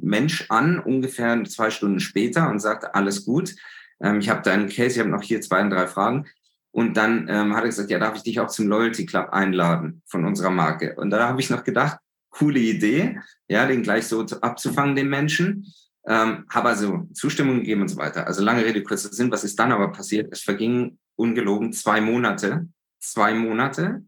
Mensch 0.00 0.44
an, 0.50 0.78
ungefähr 0.78 1.42
zwei 1.44 1.70
Stunden 1.70 2.00
später 2.00 2.50
und 2.50 2.60
sagte, 2.60 2.94
alles 2.94 3.24
gut, 3.24 3.54
ähm, 4.00 4.20
ich 4.20 4.28
habe 4.28 4.42
da 4.42 4.52
einen 4.52 4.68
Case, 4.68 4.94
ich 4.94 4.98
habe 4.98 5.08
noch 5.08 5.22
hier 5.22 5.40
zwei, 5.40 5.66
drei 5.68 5.86
Fragen. 5.86 6.26
Und 6.70 6.98
dann 6.98 7.28
ähm, 7.28 7.56
hat 7.56 7.62
er 7.62 7.68
gesagt, 7.68 7.90
ja, 7.90 7.98
darf 7.98 8.16
ich 8.16 8.22
dich 8.22 8.40
auch 8.40 8.48
zum 8.48 8.68
Loyalty 8.68 9.06
Club 9.06 9.30
einladen 9.30 10.02
von 10.06 10.26
unserer 10.26 10.50
Marke? 10.50 10.94
Und 10.96 11.10
da 11.10 11.28
habe 11.28 11.40
ich 11.40 11.50
noch 11.50 11.64
gedacht, 11.64 11.98
coole 12.30 12.60
Idee, 12.60 13.20
ja, 13.48 13.66
den 13.66 13.82
gleich 13.82 14.06
so 14.06 14.24
abzufangen, 14.40 14.96
den 14.96 15.08
Menschen. 15.08 15.66
Ähm, 16.06 16.46
habe 16.48 16.70
also 16.70 17.06
Zustimmung 17.12 17.58
gegeben 17.58 17.82
und 17.82 17.88
so 17.88 17.96
weiter. 17.96 18.26
Also 18.26 18.42
lange 18.42 18.64
Rede, 18.64 18.82
kurzer 18.82 19.10
Sinn. 19.10 19.30
Was 19.30 19.44
ist 19.44 19.58
dann 19.58 19.72
aber 19.72 19.92
passiert? 19.92 20.32
Es 20.32 20.40
vergingen 20.40 20.98
ungelogen 21.16 21.72
zwei 21.72 22.00
Monate. 22.00 22.68
Zwei 22.98 23.34
Monate. 23.34 24.04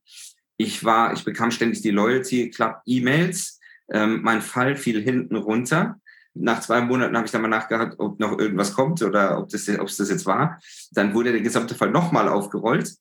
Ich 0.56 0.84
war, 0.84 1.12
ich 1.12 1.24
bekam 1.24 1.50
ständig 1.50 1.82
die 1.82 1.90
Loyalty 1.90 2.50
Club 2.50 2.76
E-Mails. 2.86 3.60
Ähm, 3.92 4.20
mein 4.22 4.40
Fall 4.40 4.76
fiel 4.76 5.02
hinten 5.02 5.36
runter. 5.36 6.00
Nach 6.32 6.60
zwei 6.60 6.80
Monaten 6.80 7.16
habe 7.16 7.26
ich 7.26 7.32
dann 7.32 7.42
mal 7.42 7.48
nachgedacht, 7.48 7.94
ob 7.98 8.20
noch 8.20 8.38
irgendwas 8.38 8.74
kommt 8.74 9.02
oder 9.02 9.38
ob 9.38 9.48
das, 9.48 9.68
ob 9.68 9.88
es 9.88 9.96
das 9.96 10.10
jetzt 10.10 10.26
war. 10.26 10.60
Dann 10.92 11.12
wurde 11.12 11.32
der 11.32 11.40
gesamte 11.40 11.74
Fall 11.74 11.90
nochmal 11.90 12.28
aufgerollt 12.28 12.94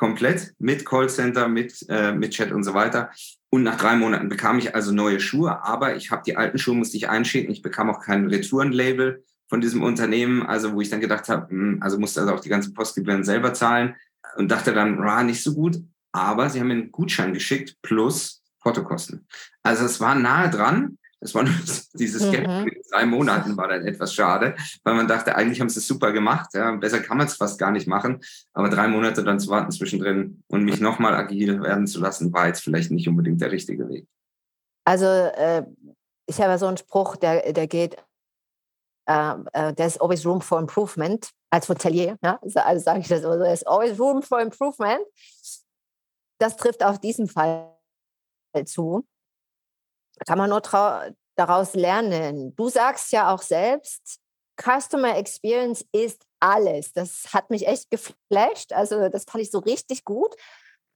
komplett 0.00 0.54
mit 0.58 0.86
Callcenter, 0.86 1.46
mit, 1.46 1.84
äh, 1.90 2.12
mit 2.12 2.30
Chat 2.30 2.52
und 2.52 2.64
so 2.64 2.72
weiter. 2.72 3.10
Und 3.50 3.64
nach 3.64 3.76
drei 3.76 3.96
Monaten 3.96 4.30
bekam 4.30 4.58
ich 4.58 4.74
also 4.74 4.92
neue 4.92 5.20
Schuhe, 5.20 5.62
aber 5.62 5.94
ich 5.94 6.10
habe 6.10 6.22
die 6.24 6.38
alten 6.38 6.56
Schuhe 6.56 6.74
musste 6.74 6.96
ich 6.96 7.10
einschicken. 7.10 7.52
Ich 7.52 7.60
bekam 7.60 7.90
auch 7.90 8.00
kein 8.00 8.26
Retourenlabel 8.26 9.22
von 9.50 9.60
diesem 9.60 9.82
Unternehmen, 9.82 10.42
also 10.42 10.72
wo 10.72 10.80
ich 10.80 10.88
dann 10.88 11.02
gedacht 11.02 11.28
habe, 11.28 11.50
hm, 11.50 11.82
also 11.82 11.98
musste 11.98 12.20
also 12.22 12.32
auch 12.32 12.40
die 12.40 12.48
ganzen 12.48 12.72
Postgebühren 12.72 13.24
selber 13.24 13.52
zahlen 13.52 13.94
und 14.36 14.50
dachte 14.50 14.72
dann, 14.72 14.98
war 15.00 15.22
nicht 15.22 15.42
so 15.42 15.52
gut. 15.54 15.76
Aber 16.12 16.48
sie 16.48 16.60
haben 16.60 16.68
mir 16.68 16.74
einen 16.74 16.92
Gutschein 16.92 17.34
geschickt 17.34 17.76
plus 17.82 18.42
Portokosten. 18.60 19.26
Also 19.62 19.84
es 19.84 20.00
war 20.00 20.14
nahe 20.14 20.48
dran, 20.48 20.96
das 21.20 21.34
war 21.34 21.42
nur 21.42 21.52
dieses 21.94 22.26
mhm. 22.26 22.32
Gap 22.32 22.44
in 22.66 22.82
drei 22.90 23.06
Monaten 23.06 23.56
war 23.56 23.68
dann 23.68 23.86
etwas 23.86 24.14
schade, 24.14 24.56
weil 24.84 24.94
man 24.94 25.06
dachte, 25.06 25.36
eigentlich 25.36 25.60
haben 25.60 25.68
sie 25.68 25.78
es 25.78 25.86
super 25.86 26.12
gemacht. 26.12 26.54
Ja, 26.54 26.74
besser 26.76 27.00
kann 27.00 27.18
man 27.18 27.26
es 27.26 27.36
fast 27.36 27.58
gar 27.58 27.70
nicht 27.70 27.86
machen. 27.86 28.20
Aber 28.54 28.70
drei 28.70 28.88
Monate 28.88 29.22
dann 29.22 29.38
zu 29.38 29.50
warten 29.50 29.70
zwischendrin 29.70 30.42
und 30.48 30.64
mich 30.64 30.80
nochmal 30.80 31.14
agil 31.14 31.62
werden 31.62 31.86
zu 31.86 32.00
lassen, 32.00 32.32
war 32.32 32.46
jetzt 32.46 32.62
vielleicht 32.62 32.90
nicht 32.90 33.08
unbedingt 33.08 33.40
der 33.40 33.52
richtige 33.52 33.88
Weg. 33.88 34.06
Also 34.84 35.06
äh, 35.06 35.64
ich 36.26 36.40
habe 36.40 36.58
so 36.58 36.66
einen 36.66 36.78
Spruch, 36.78 37.16
der, 37.16 37.52
der 37.52 37.66
geht, 37.66 37.96
uh, 39.08 39.44
uh, 39.56 39.72
there's 39.72 40.00
always 40.00 40.24
room 40.24 40.40
for 40.40 40.58
improvement 40.58 41.30
als 41.50 41.68
Hotelier. 41.68 42.16
Ja? 42.22 42.38
Also, 42.40 42.84
sage 42.84 43.00
ich 43.00 43.08
das 43.08 43.22
so, 43.22 43.36
there's 43.36 43.64
always 43.64 43.98
room 43.98 44.22
for 44.22 44.40
improvement. 44.40 45.02
Das 46.38 46.56
trifft 46.56 46.82
auf 46.82 46.98
diesen 46.98 47.28
Fall 47.28 47.76
zu 48.64 49.06
kann 50.26 50.38
man 50.38 50.50
nur 50.50 50.62
daraus 51.36 51.74
lernen. 51.74 52.54
Du 52.56 52.68
sagst 52.68 53.12
ja 53.12 53.32
auch 53.32 53.42
selbst, 53.42 54.20
Customer 54.60 55.16
Experience 55.16 55.84
ist 55.92 56.22
alles. 56.38 56.92
Das 56.92 57.32
hat 57.32 57.50
mich 57.50 57.66
echt 57.66 57.90
geflasht. 57.90 58.72
Also 58.72 59.08
das 59.08 59.24
fand 59.24 59.42
ich 59.42 59.50
so 59.50 59.58
richtig 59.58 60.04
gut. 60.04 60.34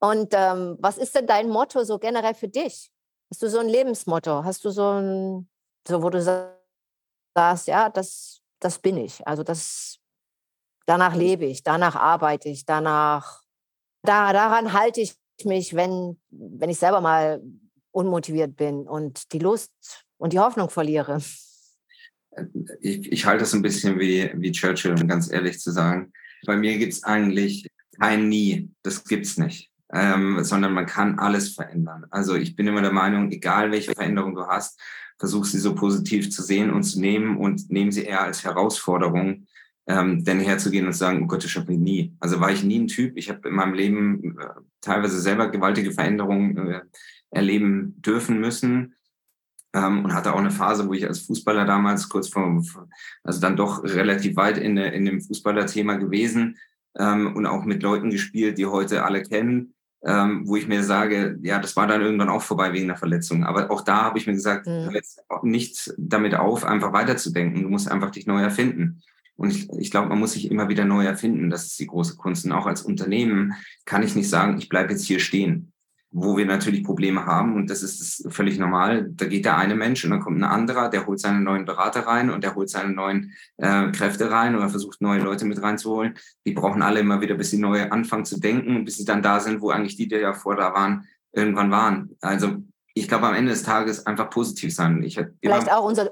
Und 0.00 0.34
ähm, 0.34 0.76
was 0.80 0.98
ist 0.98 1.14
denn 1.14 1.26
dein 1.26 1.48
Motto 1.48 1.82
so 1.84 1.98
generell 1.98 2.34
für 2.34 2.48
dich? 2.48 2.90
Hast 3.30 3.42
du 3.42 3.48
so 3.48 3.58
ein 3.58 3.68
Lebensmotto? 3.68 4.44
Hast 4.44 4.64
du 4.64 4.70
so 4.70 5.00
ein, 5.00 5.48
so 5.88 6.02
wo 6.02 6.10
du 6.10 6.22
sagst, 6.22 7.68
ja, 7.68 7.88
das, 7.88 8.42
das 8.60 8.78
bin 8.78 8.98
ich. 8.98 9.26
Also 9.26 9.42
das, 9.42 9.98
danach 10.86 11.14
lebe 11.14 11.46
ich, 11.46 11.62
danach 11.62 11.96
arbeite 11.96 12.50
ich, 12.50 12.66
danach, 12.66 13.42
da, 14.02 14.32
daran 14.32 14.74
halte 14.74 15.00
ich 15.00 15.16
mich, 15.44 15.74
wenn, 15.74 16.20
wenn 16.30 16.70
ich 16.70 16.78
selber 16.78 17.00
mal 17.00 17.42
unmotiviert 17.94 18.56
bin 18.56 18.86
und 18.86 19.32
die 19.32 19.38
Lust 19.38 19.72
und 20.18 20.32
die 20.32 20.40
Hoffnung 20.40 20.68
verliere. 20.68 21.20
Ich, 22.80 23.12
ich 23.12 23.26
halte 23.26 23.44
es 23.44 23.54
ein 23.54 23.62
bisschen 23.62 23.98
wie, 24.00 24.30
wie 24.34 24.52
Churchill, 24.52 24.92
um 24.92 25.06
ganz 25.06 25.30
ehrlich 25.30 25.60
zu 25.60 25.70
sagen. 25.70 26.12
Bei 26.46 26.56
mir 26.56 26.76
gibt 26.78 26.92
es 26.92 27.04
eigentlich 27.04 27.68
kein 28.00 28.28
Nie. 28.28 28.70
Das 28.82 29.04
gibt 29.04 29.26
es 29.26 29.38
nicht. 29.38 29.70
Ähm, 29.92 30.42
sondern 30.42 30.72
man 30.72 30.86
kann 30.86 31.18
alles 31.20 31.54
verändern. 31.54 32.06
Also 32.10 32.34
ich 32.34 32.56
bin 32.56 32.66
immer 32.66 32.82
der 32.82 32.92
Meinung, 32.92 33.30
egal 33.30 33.70
welche 33.70 33.92
Veränderung 33.92 34.34
du 34.34 34.46
hast, 34.46 34.80
versuch 35.18 35.44
sie 35.44 35.58
so 35.58 35.74
positiv 35.76 36.30
zu 36.30 36.42
sehen 36.42 36.72
und 36.72 36.82
zu 36.82 37.00
nehmen 37.00 37.36
und 37.36 37.70
nehmen 37.70 37.92
sie 37.92 38.04
eher 38.04 38.22
als 38.22 38.42
Herausforderung, 38.42 39.46
ähm, 39.86 40.24
denn 40.24 40.40
herzugehen 40.40 40.86
und 40.86 40.94
zu 40.94 40.98
sagen, 40.98 41.22
oh 41.22 41.26
Gott, 41.26 41.44
ich 41.44 41.56
habe 41.56 41.72
nie. 41.74 42.12
Also 42.18 42.40
war 42.40 42.50
ich 42.50 42.64
nie 42.64 42.80
ein 42.80 42.88
Typ. 42.88 43.16
Ich 43.16 43.28
habe 43.28 43.48
in 43.48 43.54
meinem 43.54 43.74
Leben 43.74 44.36
äh, 44.40 44.46
teilweise 44.80 45.20
selber 45.20 45.50
gewaltige 45.50 45.92
Veränderungen 45.92 46.56
äh, 46.56 46.80
erleben 47.34 48.00
dürfen 48.00 48.40
müssen. 48.40 48.94
Ähm, 49.72 50.04
und 50.04 50.14
hatte 50.14 50.34
auch 50.34 50.38
eine 50.38 50.52
Phase, 50.52 50.88
wo 50.88 50.92
ich 50.94 51.06
als 51.06 51.20
Fußballer 51.20 51.64
damals 51.64 52.08
kurz 52.08 52.28
vor, 52.28 52.62
also 53.24 53.40
dann 53.40 53.56
doch 53.56 53.82
relativ 53.82 54.36
weit 54.36 54.56
in, 54.56 54.76
in 54.76 55.04
dem 55.04 55.20
Fußballerthema 55.20 55.94
gewesen 55.94 56.56
ähm, 56.96 57.34
und 57.34 57.46
auch 57.46 57.64
mit 57.64 57.82
Leuten 57.82 58.10
gespielt, 58.10 58.58
die 58.58 58.66
heute 58.66 59.04
alle 59.04 59.22
kennen, 59.22 59.74
ähm, 60.04 60.46
wo 60.46 60.56
ich 60.56 60.68
mir 60.68 60.84
sage, 60.84 61.38
ja, 61.42 61.58
das 61.58 61.76
war 61.76 61.86
dann 61.86 62.02
irgendwann 62.02 62.28
auch 62.28 62.42
vorbei 62.42 62.72
wegen 62.72 62.86
der 62.86 62.96
Verletzung. 62.96 63.44
Aber 63.44 63.70
auch 63.70 63.80
da 63.80 64.02
habe 64.02 64.18
ich 64.18 64.26
mir 64.26 64.34
gesagt, 64.34 64.66
mhm. 64.66 64.90
jetzt 64.92 65.20
nicht 65.42 65.92
damit 65.98 66.34
auf, 66.34 66.64
einfach 66.64 66.92
weiterzudenken. 66.92 67.62
Du 67.62 67.68
musst 67.68 67.90
einfach 67.90 68.10
dich 68.10 68.26
neu 68.26 68.42
erfinden. 68.42 69.02
Und 69.36 69.50
ich, 69.50 69.68
ich 69.78 69.90
glaube, 69.90 70.08
man 70.08 70.18
muss 70.18 70.32
sich 70.32 70.50
immer 70.50 70.68
wieder 70.68 70.84
neu 70.84 71.04
erfinden. 71.04 71.50
Das 71.50 71.66
ist 71.66 71.80
die 71.80 71.86
große 71.86 72.16
Kunst. 72.16 72.44
Und 72.44 72.52
auch 72.52 72.66
als 72.66 72.82
Unternehmen 72.82 73.54
kann 73.84 74.02
ich 74.02 74.14
nicht 74.14 74.28
sagen, 74.28 74.58
ich 74.58 74.68
bleibe 74.68 74.92
jetzt 74.92 75.04
hier 75.04 75.18
stehen. 75.18 75.72
Wo 76.16 76.36
wir 76.36 76.46
natürlich 76.46 76.84
Probleme 76.84 77.26
haben, 77.26 77.56
und 77.56 77.68
das 77.70 77.82
ist 77.82 78.32
völlig 78.32 78.56
normal, 78.56 79.10
da 79.10 79.26
geht 79.26 79.44
der 79.44 79.58
eine 79.58 79.74
Mensch 79.74 80.04
und 80.04 80.10
dann 80.10 80.20
kommt 80.20 80.38
ein 80.38 80.44
anderer, 80.44 80.88
der 80.88 81.06
holt 81.06 81.18
seine 81.18 81.40
neuen 81.40 81.64
Berater 81.64 82.06
rein 82.06 82.30
und 82.30 82.44
der 82.44 82.54
holt 82.54 82.70
seine 82.70 82.92
neuen 82.92 83.32
äh, 83.56 83.90
Kräfte 83.90 84.30
rein 84.30 84.54
oder 84.54 84.68
versucht 84.68 85.00
neue 85.00 85.20
Leute 85.20 85.44
mit 85.44 85.60
reinzuholen. 85.60 86.16
Die 86.46 86.52
brauchen 86.52 86.82
alle 86.82 87.00
immer 87.00 87.20
wieder, 87.20 87.34
bis 87.34 87.50
sie 87.50 87.58
neu 87.58 87.90
anfangen 87.90 88.24
zu 88.24 88.38
denken, 88.38 88.84
bis 88.84 88.96
sie 88.96 89.04
dann 89.04 89.22
da 89.22 89.40
sind, 89.40 89.60
wo 89.60 89.70
eigentlich 89.70 89.96
die, 89.96 90.06
die 90.06 90.14
ja 90.14 90.34
vor 90.34 90.54
da 90.54 90.72
waren, 90.72 91.08
irgendwann 91.32 91.72
waren. 91.72 92.16
Also 92.20 92.58
ich 92.94 93.08
glaube, 93.08 93.26
am 93.26 93.34
Ende 93.34 93.50
des 93.50 93.64
Tages 93.64 94.06
einfach 94.06 94.30
positiv 94.30 94.72
sein. 94.72 95.02
Ich 95.02 95.20
Vielleicht 95.42 95.72
auch 95.72 95.84
unser, 95.84 96.10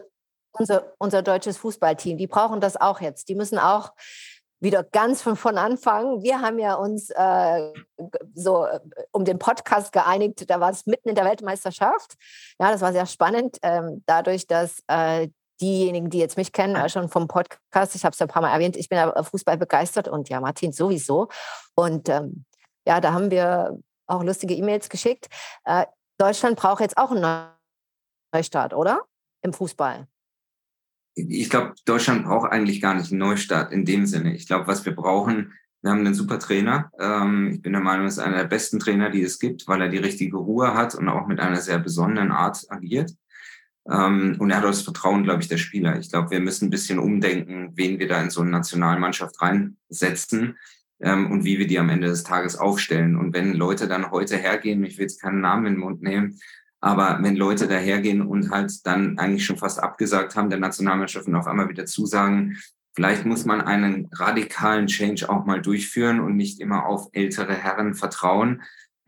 unser, 0.51 0.93
unser 0.99 1.23
deutsches 1.23 1.57
Fußballteam, 1.59 2.19
die 2.19 2.27
brauchen 2.27 2.61
das 2.61 2.77
auch 2.77 3.01
jetzt. 3.01 3.29
Die 3.29 3.37
müssen 3.37 3.59
auch 3.59 3.93
wieder 4.63 4.85
ganz 4.85 5.23
von 5.23 5.37
vorn 5.37 5.59
anfangen. 5.59 6.23
Wir 6.23 6.41
haben 6.41 6.59
ja 6.59 6.75
uns 6.75 7.11
äh, 7.11 7.73
so 8.35 8.65
äh, 8.65 8.81
um 9.11 9.25
den 9.25 9.39
Podcast 9.39 9.93
geeinigt, 9.93 10.49
da 10.49 10.61
war 10.61 10.71
es 10.71 10.87
mitten 10.87 11.09
in 11.09 11.15
der 11.17 11.25
Weltmeisterschaft. 11.25 12.15
Ja, 12.61 12.71
das 12.71 12.81
war 12.81 12.93
sehr 12.93 13.07
spannend, 13.07 13.59
ähm, 13.63 14.05
dadurch, 14.07 14.47
dass 14.47 14.83
äh, 14.87 15.29
diejenigen, 15.61 16.11
die 16.11 16.19
jetzt 16.19 16.37
mich 16.37 16.53
kennen, 16.53 16.77
äh, 16.77 16.89
schon 16.89 17.09
vom 17.09 17.27
Podcast, 17.27 17.97
ich 17.97 18.05
habe 18.05 18.13
es 18.13 18.21
ja 18.21 18.27
ein 18.27 18.29
paar 18.29 18.43
Mal 18.43 18.53
erwähnt, 18.53 18.77
ich 18.77 18.89
bin 18.89 18.99
ja 18.99 19.23
Fußball 19.23 19.59
begeistert 19.59 20.07
und 20.07 20.29
ja, 20.29 20.41
Martin 20.41 20.73
sowieso. 20.73 21.29
Und 21.75 22.09
ähm, 22.09 22.45
ja, 22.87 23.01
da 23.01 23.13
haben 23.13 23.33
wir 23.33 23.79
auch 24.07 24.23
lustige 24.23 24.55
E-Mails 24.55 24.89
geschickt. 24.89 25.27
Äh, 25.65 25.87
Deutschland 26.19 26.57
braucht 26.57 26.81
jetzt 26.81 26.97
auch 26.97 27.11
einen 27.11 27.51
Neustart, 28.33 28.75
oder? 28.75 29.03
Im 29.43 29.53
Fußball 29.53 30.07
ich 31.15 31.51
glaube, 31.51 31.75
Deutschland 31.85 32.25
braucht 32.25 32.51
eigentlich 32.51 32.81
gar 32.81 32.95
nicht 32.95 33.11
einen 33.11 33.21
Neustart 33.21 33.73
in 33.73 33.85
dem 33.85 34.07
Sinne. 34.07 34.35
Ich 34.35 34.47
glaube, 34.47 34.67
was 34.67 34.85
wir 34.85 34.95
brauchen, 34.95 35.53
wir 35.83 35.91
haben 35.91 36.01
einen 36.01 36.15
super 36.15 36.39
Trainer. 36.39 36.91
Ähm, 36.99 37.51
ich 37.55 37.63
bin 37.63 37.73
der 37.73 37.83
Meinung, 37.83 38.05
er 38.05 38.09
ist 38.09 38.19
einer 38.19 38.39
der 38.39 38.45
besten 38.45 38.79
Trainer, 38.79 39.11
die 39.11 39.23
es 39.23 39.39
gibt, 39.39 39.67
weil 39.67 39.83
er 39.83 39.89
die 39.89 39.99
richtige 39.99 40.37
Ruhe 40.37 40.75
hat 40.75 40.95
und 40.95 41.09
auch 41.09 41.27
mit 41.27 41.41
einer 41.41 41.61
sehr 41.61 41.79
besonderen 41.79 42.31
Art 42.31 42.65
agiert. 42.69 43.13
Ähm, 43.91 44.37
und 44.39 44.51
er 44.51 44.59
hat 44.59 44.65
auch 44.65 44.69
das 44.69 44.83
Vertrauen, 44.83 45.25
glaube 45.25 45.43
ich, 45.43 45.49
der 45.49 45.59
Spieler. 45.59 45.99
Ich 45.99 46.11
glaube, 46.11 46.31
wir 46.31 46.41
müssen 46.41 46.67
ein 46.67 46.71
bisschen 46.71 47.01
umdenken, 47.01 47.73
wen 47.75 47.99
wir 47.99 48.07
da 48.07 48.23
in 48.23 48.31
so 48.31 48.43
eine 48.43 48.51
Nationalmannschaft 48.51 49.43
reinsetzen 49.43 50.57
ähm, 51.01 51.33
und 51.33 51.45
wie 51.45 51.59
wir 51.59 51.67
die 51.67 51.81
am 51.81 51.89
Ende 51.89 52.07
des 52.07 52.23
Tages 52.23 52.57
aufstellen. 52.57 53.17
Und 53.17 53.35
wenn 53.35 53.55
Leute 53.55 53.89
dann 53.89 54.13
heute 54.13 54.37
hergehen, 54.37 54.85
ich 54.85 54.99
will 54.99 55.07
jetzt 55.07 55.21
keinen 55.21 55.41
Namen 55.41 55.67
in 55.67 55.75
den 55.75 55.81
Mund 55.81 56.01
nehmen, 56.01 56.39
aber 56.83 57.19
wenn 57.23 57.37
Leute 57.37 57.69
dahergehen 57.69 58.23
und 58.23 58.51
halt 58.51 58.85
dann 58.85 59.17
eigentlich 59.17 59.47
schon 59.47 59.57
fast 59.57 59.81
abgesagt 59.81 60.35
haben, 60.35 60.51
der 60.51 60.59
Nationalmannschaft 60.59 61.29
und 61.29 61.37
auf 61.37 61.47
einmal 61.47 61.69
wieder 61.69 61.87
zusagen, 61.87 62.59
vielleicht 62.95 63.25
muss 63.25 63.45
man 63.45 63.61
einen 63.61 64.09
radikalen 64.13 64.89
Change 64.89 65.31
auch 65.31 65.47
mal 65.47 65.63
durchführen 65.63 66.19
und 66.19 66.37
nicht 66.37 66.61
immer 66.61 66.87
auf 66.87 67.09
ältere 67.13 67.55
Herren 67.55 67.95
vertrauen, 67.95 68.63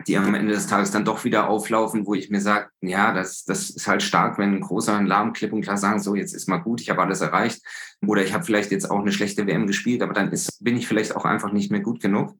die 0.06 0.16
am 0.16 0.34
Ende 0.34 0.52
des 0.52 0.68
Tages 0.68 0.92
dann 0.92 1.04
doch 1.04 1.24
wieder 1.24 1.48
auflaufen, 1.48 2.06
wo 2.06 2.14
ich 2.14 2.30
mir 2.30 2.40
sage, 2.40 2.68
ja, 2.80 3.12
das, 3.12 3.44
das 3.44 3.70
ist 3.70 3.88
halt 3.88 4.04
stark, 4.04 4.38
wenn 4.38 4.54
ein 4.54 4.60
großer 4.60 5.02
Lahm 5.02 5.32
klipp 5.32 5.52
und 5.52 5.62
klar 5.62 5.76
sagen, 5.76 6.00
so, 6.00 6.14
jetzt 6.14 6.32
ist 6.32 6.48
mal 6.48 6.58
gut, 6.58 6.80
ich 6.80 6.90
habe 6.90 7.02
alles 7.02 7.22
erreicht. 7.22 7.60
Oder 8.06 8.22
ich 8.22 8.34
habe 8.34 8.44
vielleicht 8.44 8.70
jetzt 8.70 8.88
auch 8.88 9.00
eine 9.00 9.12
schlechte 9.12 9.46
WM 9.48 9.66
gespielt, 9.66 10.02
aber 10.02 10.12
dann 10.12 10.30
ist, 10.30 10.62
bin 10.62 10.76
ich 10.76 10.86
vielleicht 10.86 11.16
auch 11.16 11.24
einfach 11.24 11.52
nicht 11.52 11.72
mehr 11.72 11.80
gut 11.80 12.00
genug 12.00 12.36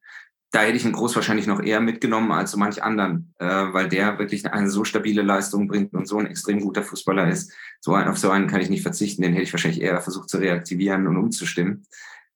da 0.54 0.60
hätte 0.60 0.76
ich 0.76 0.84
einen 0.84 0.94
Groß 0.94 1.16
wahrscheinlich 1.16 1.48
noch 1.48 1.60
eher 1.60 1.80
mitgenommen 1.80 2.30
als 2.30 2.52
so 2.52 2.58
manch 2.58 2.80
anderen, 2.80 3.34
äh, 3.38 3.46
weil 3.46 3.88
der 3.88 4.20
wirklich 4.20 4.46
eine 4.46 4.70
so 4.70 4.84
stabile 4.84 5.22
Leistung 5.22 5.66
bringt 5.66 5.94
und 5.94 6.06
so 6.06 6.18
ein 6.18 6.26
extrem 6.26 6.60
guter 6.60 6.84
Fußballer 6.84 7.28
ist. 7.28 7.52
So 7.80 7.92
ein, 7.94 8.06
auf 8.06 8.18
so 8.18 8.30
einen 8.30 8.46
kann 8.46 8.60
ich 8.60 8.70
nicht 8.70 8.82
verzichten, 8.82 9.22
den 9.22 9.32
hätte 9.32 9.42
ich 9.42 9.52
wahrscheinlich 9.52 9.82
eher 9.82 10.00
versucht 10.00 10.30
zu 10.30 10.38
reaktivieren 10.38 11.08
und 11.08 11.16
umzustimmen, 11.16 11.84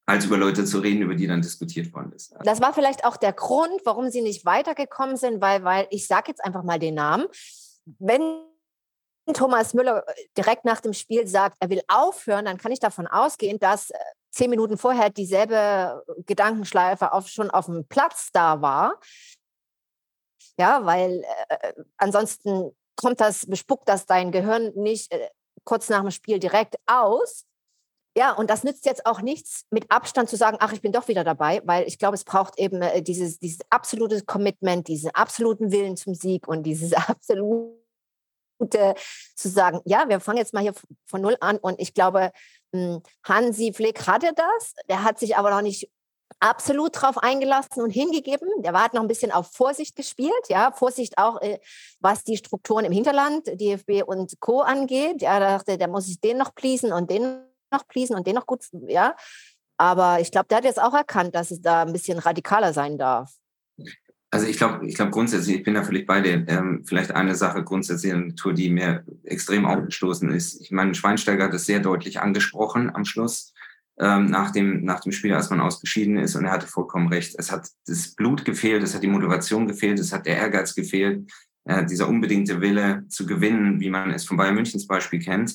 als 0.05 0.25
über 0.25 0.37
Leute 0.37 0.65
zu 0.65 0.81
reden, 0.81 1.03
über 1.03 1.15
die 1.15 1.29
dann 1.29 1.43
diskutiert 1.43 1.93
worden 1.95 2.11
ist. 2.13 2.35
Das 2.43 2.61
war 2.61 2.75
vielleicht 2.75 3.05
auch 3.05 3.17
der 3.17 3.33
Grund, 3.33 3.81
warum 3.85 4.11
sie 4.11 4.23
nicht 4.23 4.45
weitergekommen 4.45 5.17
sind, 5.17 5.41
weil, 5.41 5.63
weil 5.63 5.87
ich 5.91 6.09
sage 6.09 6.25
jetzt 6.29 6.45
einfach 6.45 6.65
mal 6.65 6.81
den 6.81 6.95
Namen. 6.95 7.27
Wenn 8.01 8.23
Thomas 9.33 9.75
Müller 9.75 10.05
direkt 10.37 10.65
nach 10.65 10.81
dem 10.81 10.93
Spiel 10.93 11.29
sagt, 11.29 11.57
er 11.61 11.71
will 11.71 11.83
aufhören, 11.87 12.47
dann 12.47 12.59
kann 12.59 12.73
ich 12.73 12.81
davon 12.81 13.07
ausgehen, 13.07 13.61
dass 13.61 13.91
äh, 13.91 13.97
zehn 14.39 14.51
Minuten 14.51 14.79
vorher 14.79 15.11
dieselbe 15.11 16.05
Gedankenschleife 16.27 17.13
auf, 17.13 17.29
schon 17.29 17.51
auf 17.51 17.67
dem 17.67 17.87
Platz 17.89 18.31
da 18.33 18.63
war. 18.63 19.01
Ja, 20.59 20.85
weil 20.87 21.25
äh, 21.49 21.73
ansonsten 21.97 22.71
kommt 22.97 23.21
das, 23.21 23.47
bespuckt 23.47 23.89
das 23.89 24.07
dein 24.07 24.31
Gehirn 24.31 24.73
nicht 24.75 25.13
äh, 25.13 25.29
kurz 25.65 25.89
nach 25.89 26.03
dem 26.03 26.13
Spiel 26.13 26.39
direkt 26.39 26.77
aus. 26.87 27.47
Ja, 28.17 28.33
und 28.33 28.49
das 28.49 28.65
nützt 28.65 28.87
jetzt 28.87 29.07
auch 29.07 29.21
nichts, 29.21 29.67
mit 29.71 29.91
Abstand 29.91 30.29
zu 30.29 30.37
sagen, 30.37 30.57
ach, 30.61 30.73
ich 30.73 30.83
bin 30.83 30.93
doch 30.93 31.09
wieder 31.09 31.25
dabei, 31.25 31.61
weil 31.65 31.87
ich 31.87 31.99
glaube, 31.99 32.15
es 32.15 32.25
braucht 32.25 32.59
eben 32.59 32.81
äh, 32.81 33.03
dieses, 33.03 33.41
dieses 33.41 33.61
absolute 33.71 34.23
Commitment, 34.23 34.87
diesen 34.87 35.11
absoluten 35.15 35.73
Willen 35.73 35.97
zum 35.97 36.15
Sieg 36.15 36.47
und 36.47 36.63
dieses 36.63 36.93
absolute 37.09 37.75
zu 39.35 39.49
sagen, 39.49 39.81
ja, 39.85 40.09
wir 40.09 40.21
fangen 40.21 40.39
jetzt 40.39 40.55
mal 40.55 40.63
hier 40.63 40.75
von 41.07 41.21
null 41.21 41.37
an 41.41 41.59
und 41.59 41.81
ich 41.81 41.95
glaube, 41.95 42.33
Hansi 43.25 43.73
Flick 43.73 44.07
hatte 44.07 44.33
das, 44.35 44.75
der 44.89 45.03
hat 45.03 45.19
sich 45.19 45.37
aber 45.37 45.51
noch 45.51 45.63
nicht 45.63 45.91
absolut 46.41 47.01
drauf 47.01 47.19
eingelassen 47.19 47.83
und 47.83 47.91
hingegeben. 47.91 48.49
Der 48.63 48.73
war, 48.73 48.85
hat 48.85 48.95
noch 48.95 49.03
ein 49.03 49.09
bisschen 49.09 49.33
auf 49.33 49.51
Vorsicht 49.53 49.97
gespielt, 49.97 50.49
ja, 50.49 50.73
Vorsicht 50.73 51.19
auch, 51.19 51.41
äh, 51.41 51.59
was 52.01 52.25
die 52.25 52.37
Strukturen 52.37 52.85
im 52.85 52.93
Hinterland, 52.93 53.47
DFB 53.47 54.03
und 54.07 54.39
Co. 54.41 54.61
angeht. 54.61 55.23
Ja, 55.23 55.41
da 55.41 55.59
dachte, 55.59 55.79
der 55.79 55.89
muss 55.89 56.09
ich 56.09 56.21
den 56.21 56.39
noch 56.39 56.55
pleasen 56.55 56.93
und 56.93 57.11
den 57.11 57.43
noch 57.73 57.87
pleasen 57.89 58.17
und 58.17 58.27
den 58.27 58.35
noch 58.35 58.47
gut, 58.47 58.65
ja. 58.87 59.17
Aber 59.77 60.21
ich 60.21 60.31
glaube, 60.31 60.49
der 60.49 60.59
hat 60.59 60.65
jetzt 60.65 60.81
auch 60.81 60.95
erkannt, 60.95 61.35
dass 61.35 61.51
es 61.51 61.61
da 61.61 61.83
ein 61.83 61.93
bisschen 61.93 62.19
radikaler 62.19 62.73
sein 62.73 62.99
darf. 62.99 63.33
Also 64.31 64.47
ich 64.47 64.59
glaube, 64.59 64.87
ich 64.87 64.95
glaube 64.95 65.11
grundsätzlich, 65.11 65.57
ich 65.57 65.63
bin 65.63 65.75
da 65.75 65.83
völlig 65.83 66.07
bei 66.07 66.21
dir. 66.21 66.45
Ähm, 66.49 66.85
vielleicht 66.85 67.13
eine 67.13 67.35
Sache 67.35 67.65
grundsätzlich 67.65 68.13
in 68.13 68.19
der 68.19 68.29
Natur, 68.29 68.53
die 68.53 68.69
mir 68.69 69.05
extrem 69.25 69.65
aufgestoßen 69.65 70.31
ist. 70.31 70.61
Ich 70.61 70.71
meine, 70.71 70.95
Schweinsteiger 70.95 71.45
hat 71.45 71.55
es 71.55 71.65
sehr 71.65 71.81
deutlich 71.81 72.21
angesprochen 72.21 72.95
am 72.95 73.07
Schluss, 73.07 73.55
ähm, 73.99 74.27
nach, 74.27 74.51
dem, 74.51 74.85
nach 74.85 75.01
dem 75.01 75.13
Spiel, 75.13 75.33
als 75.33 75.49
man 75.49 75.61
ausgeschieden 75.61 76.19
ist. 76.19 76.37
Und 76.37 76.45
er 76.45 76.53
hatte 76.53 76.67
vollkommen 76.67 77.09
recht. 77.09 77.37
Es 77.39 77.51
hat 77.51 77.69
das 77.87 78.15
Blut 78.15 78.45
gefehlt, 78.45 78.83
es 78.83 78.95
hat 78.95 79.03
die 79.03 79.09
Motivation 79.09 79.67
gefehlt, 79.67 79.99
es 79.99 80.13
hat 80.13 80.27
der 80.27 80.37
Ehrgeiz 80.37 80.75
gefehlt, 80.75 81.31
äh, 81.65 81.87
dieser 81.87 82.07
unbedingte 82.07 82.61
Wille 82.61 83.05
zu 83.09 83.25
gewinnen, 83.25 83.81
wie 83.81 83.91
man 83.91 84.11
es 84.11 84.27
von 84.27 84.37
Bayern 84.37 84.55
Münchens 84.55 84.87
Beispiel 84.87 85.21
kennt 85.21 85.55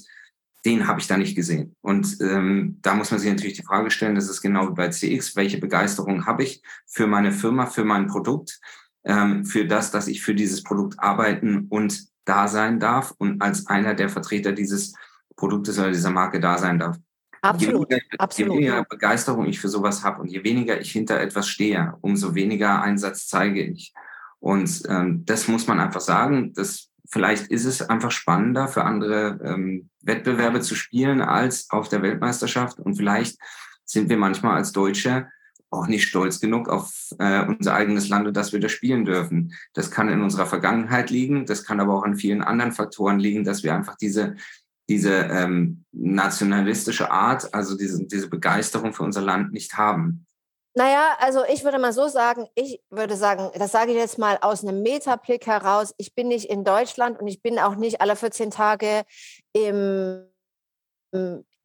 den 0.66 0.88
habe 0.88 1.00
ich 1.00 1.08
da 1.08 1.18
nicht 1.18 1.36
gesehen. 1.36 1.76
Und 1.82 2.18
ähm, 2.22 2.80
da 2.82 2.96
muss 2.96 3.12
man 3.12 3.20
sich 3.20 3.30
natürlich 3.30 3.58
die 3.58 3.66
Frage 3.66 3.92
stellen, 3.92 4.16
das 4.16 4.30
ist 4.30 4.42
genau 4.42 4.70
wie 4.70 4.74
bei 4.74 4.90
CX, 4.90 5.36
welche 5.36 5.58
Begeisterung 5.58 6.26
habe 6.26 6.44
ich 6.44 6.62
für 6.88 7.08
meine 7.08 7.32
Firma, 7.32 7.66
für 7.66 7.84
mein 7.84 8.08
Produkt, 8.08 8.60
ähm, 9.04 9.46
für 9.46 9.66
das, 9.66 9.92
dass 9.92 10.08
ich 10.08 10.22
für 10.22 10.36
dieses 10.36 10.64
Produkt 10.64 11.00
arbeiten 11.00 11.68
und 11.70 12.06
da 12.26 12.48
sein 12.48 12.80
darf 12.80 13.14
und 13.18 13.42
als 13.42 13.68
einer 13.68 13.94
der 13.94 14.08
Vertreter 14.08 14.54
dieses 14.54 14.94
Produktes 15.36 15.78
oder 15.78 15.92
dieser 15.92 16.12
Marke 16.12 16.40
da 16.40 16.58
sein 16.58 16.80
darf. 16.80 16.98
Absolut, 17.42 17.90
je 17.90 17.98
weniger, 17.98 18.20
absolut. 18.20 18.54
Je 18.54 18.58
weniger 18.58 18.86
Begeisterung 18.86 19.46
ich 19.48 19.60
für 19.60 19.68
sowas 19.68 20.02
habe 20.04 20.22
und 20.22 20.30
je 20.30 20.44
weniger 20.46 20.80
ich 20.80 20.92
hinter 20.92 21.20
etwas 21.20 21.50
stehe, 21.50 21.94
umso 22.00 22.36
weniger 22.36 22.82
Einsatz 22.82 23.28
zeige 23.28 23.62
ich. 23.62 23.94
Und 24.40 24.84
ähm, 24.88 25.26
das 25.26 25.50
muss 25.50 25.68
man 25.68 25.82
einfach 25.82 26.00
sagen. 26.00 26.54
Das, 26.54 26.93
vielleicht 27.10 27.48
ist 27.48 27.66
es 27.66 27.82
einfach 27.82 28.12
spannender 28.12 28.68
für 28.68 28.84
andere 28.84 29.40
ähm, 29.44 29.90
Wettbewerbe 30.02 30.62
zu 30.62 30.76
spielen 30.76 31.22
als 31.22 31.70
auf 31.70 31.90
der 31.90 32.02
Weltmeisterschaft. 32.02 32.80
Und 32.80 32.96
vielleicht 32.96 33.38
sind 33.86 34.10
wir 34.10 34.18
manchmal 34.18 34.56
als 34.58 34.72
Deutsche 34.72 35.28
auch 35.70 35.88
nicht 35.88 36.08
stolz 36.08 36.40
genug 36.40 36.70
auf 36.70 37.10
äh, 37.20 37.46
unser 37.46 37.74
eigenes 37.74 38.08
Land 38.08 38.28
und 38.28 38.38
dass 38.38 38.54
wir 38.54 38.60
das 38.60 38.72
spielen 38.72 39.06
dürfen. 39.06 39.54
Das 39.74 39.90
kann 39.90 40.10
in 40.10 40.22
unserer 40.22 40.46
Vergangenheit 40.46 41.10
liegen, 41.10 41.46
das 41.46 41.64
kann 41.64 41.80
aber 41.80 41.96
auch 41.96 42.04
an 42.04 42.16
vielen 42.16 42.44
anderen 42.44 42.72
Faktoren 42.72 43.20
liegen, 43.20 43.44
dass 43.44 43.64
wir 43.64 43.74
einfach 43.74 43.96
diese, 43.96 44.36
diese 44.88 45.14
ähm, 45.14 45.86
nationalistische 45.92 47.10
Art, 47.10 47.54
also 47.54 47.76
diese, 47.76 48.06
diese 48.06 48.30
Begeisterung 48.30 48.94
für 48.94 49.04
unser 49.04 49.22
Land 49.22 49.52
nicht 49.52 49.74
haben. 49.74 50.28
Naja, 50.76 51.16
also 51.20 51.44
ich 51.46 51.64
würde 51.64 51.78
mal 51.78 51.94
so 51.94 52.08
sagen, 52.08 52.48
ich 52.56 52.82
würde 52.90 53.16
sagen, 53.16 53.52
das 53.56 53.72
sage 53.72 53.92
ich 53.92 53.98
jetzt 53.98 54.18
mal 54.18 54.40
aus 54.42 54.64
einem 54.64 54.82
Metablick 54.82 55.46
heraus, 55.46 55.94
ich 55.98 56.16
bin 56.16 56.30
nicht 56.30 56.50
in 56.50 56.64
Deutschland 56.64 57.20
und 57.20 57.28
ich 57.28 57.42
bin 57.42 57.60
auch 57.60 57.76
nicht 57.76 58.02
alle 58.02 58.16
14 58.16 58.50
Tage 58.50 59.04
im, 59.54 60.26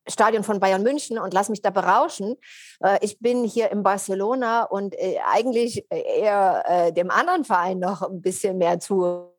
Stadion 0.09 0.43
von 0.43 0.61
Bayern 0.61 0.83
München 0.83 1.19
und 1.19 1.35
lass 1.35 1.49
mich 1.49 1.63
da 1.63 1.71
berauschen. 1.71 2.37
Äh, 2.81 2.99
ich 3.03 3.19
bin 3.19 3.45
hier 3.45 3.71
in 3.71 3.83
Barcelona 3.83 4.65
und 4.65 4.95
äh, 4.95 5.19
eigentlich 5.27 5.87
eher 5.91 6.65
äh, 6.67 6.93
dem 6.93 7.11
anderen 7.11 7.45
Verein 7.45 7.79
noch 7.79 8.03
ein 8.03 8.23
bisschen 8.23 8.59
mehr 8.59 8.81
zu 8.81 9.35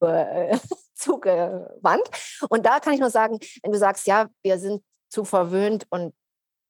zugewandt. 0.94 2.08
Und 2.48 2.64
da 2.64 2.78
kann 2.78 2.92
ich 2.92 3.00
nur 3.00 3.10
sagen, 3.10 3.40
wenn 3.62 3.72
du 3.72 3.78
sagst, 3.78 4.06
ja, 4.06 4.28
wir 4.42 4.58
sind 4.58 4.82
zu 5.08 5.24
verwöhnt 5.24 5.86
und 5.90 6.14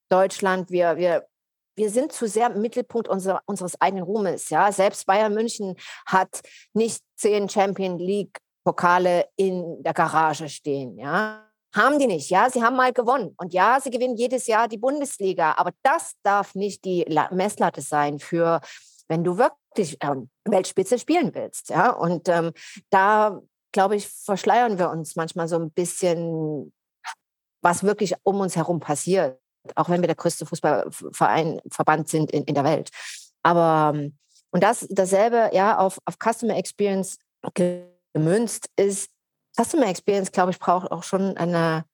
Deutschland, 0.08 0.70
wir, 0.70 0.96
wir, 0.96 1.26
wir 1.78 1.90
sind 1.90 2.12
zu 2.12 2.26
sehr 2.26 2.50
im 2.50 2.60
Mittelpunkt 2.60 3.08
unserer, 3.08 3.40
unseres 3.46 3.80
eigenen 3.80 4.04
Ruhmes. 4.04 4.50
Ja? 4.50 4.70
Selbst 4.72 5.06
Bayern 5.06 5.32
München 5.32 5.76
hat 6.06 6.42
nicht 6.74 7.02
zehn 7.16 7.48
Champion 7.48 7.98
League 7.98 8.38
Pokale 8.64 9.28
in 9.36 9.82
der 9.82 9.94
Garage 9.94 10.48
stehen. 10.48 10.98
Ja? 10.98 11.48
Haben 11.74 11.98
die 11.98 12.06
nicht, 12.06 12.30
ja. 12.30 12.50
Sie 12.50 12.62
haben 12.62 12.76
mal 12.76 12.92
gewonnen. 12.92 13.34
Und 13.38 13.54
ja, 13.54 13.78
sie 13.80 13.90
gewinnen 13.90 14.16
jedes 14.16 14.46
Jahr 14.46 14.68
die 14.68 14.76
Bundesliga. 14.76 15.54
Aber 15.56 15.70
das 15.82 16.14
darf 16.22 16.54
nicht 16.54 16.84
die 16.84 17.06
Messlatte 17.30 17.80
sein 17.80 18.18
für, 18.18 18.60
wenn 19.06 19.22
du 19.22 19.38
wirklich 19.38 19.96
ähm, 20.02 20.28
Weltspitze 20.44 20.98
spielen 20.98 21.34
willst. 21.34 21.70
Ja. 21.70 21.90
Und 21.90 22.28
ähm, 22.28 22.52
da, 22.90 23.40
glaube 23.72 23.96
ich, 23.96 24.08
verschleiern 24.08 24.78
wir 24.78 24.90
uns 24.90 25.14
manchmal 25.14 25.46
so 25.46 25.56
ein 25.56 25.70
bisschen, 25.70 26.72
was 27.62 27.84
wirklich 27.84 28.14
um 28.24 28.40
uns 28.40 28.56
herum 28.56 28.80
passiert. 28.80 29.38
Auch 29.74 29.88
wenn 29.88 30.00
wir 30.00 30.06
der 30.06 30.16
größte 30.16 30.46
Fußballverein, 30.46 31.60
Verband 31.70 32.08
sind 32.08 32.30
in, 32.30 32.44
in 32.44 32.54
der 32.54 32.64
Welt. 32.64 32.90
Aber, 33.42 33.96
ähm, 33.96 34.16
und 34.50 34.62
das, 34.62 34.86
dasselbe, 34.90 35.50
ja, 35.52 35.78
auf, 35.78 35.98
auf 36.04 36.16
Customer 36.18 36.56
Experience 36.56 37.18
gemünzt 38.14 38.70
ist, 38.76 39.10
Customer 39.56 39.88
Experience, 39.88 40.32
glaube 40.32 40.52
ich, 40.52 40.58
braucht 40.58 40.90
auch 40.90 41.02
schon 41.02 41.36
eine 41.36 41.84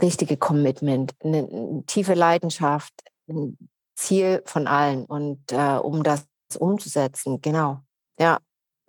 richtige 0.00 0.36
Commitment, 0.36 1.14
eine, 1.22 1.38
eine 1.38 1.84
tiefe 1.86 2.14
Leidenschaft, 2.14 2.92
ein 3.28 3.56
Ziel 3.96 4.42
von 4.44 4.66
allen 4.66 5.04
und 5.04 5.40
äh, 5.52 5.76
um 5.76 6.02
das 6.02 6.26
umzusetzen, 6.58 7.40
genau. 7.40 7.80
Ja. 8.18 8.38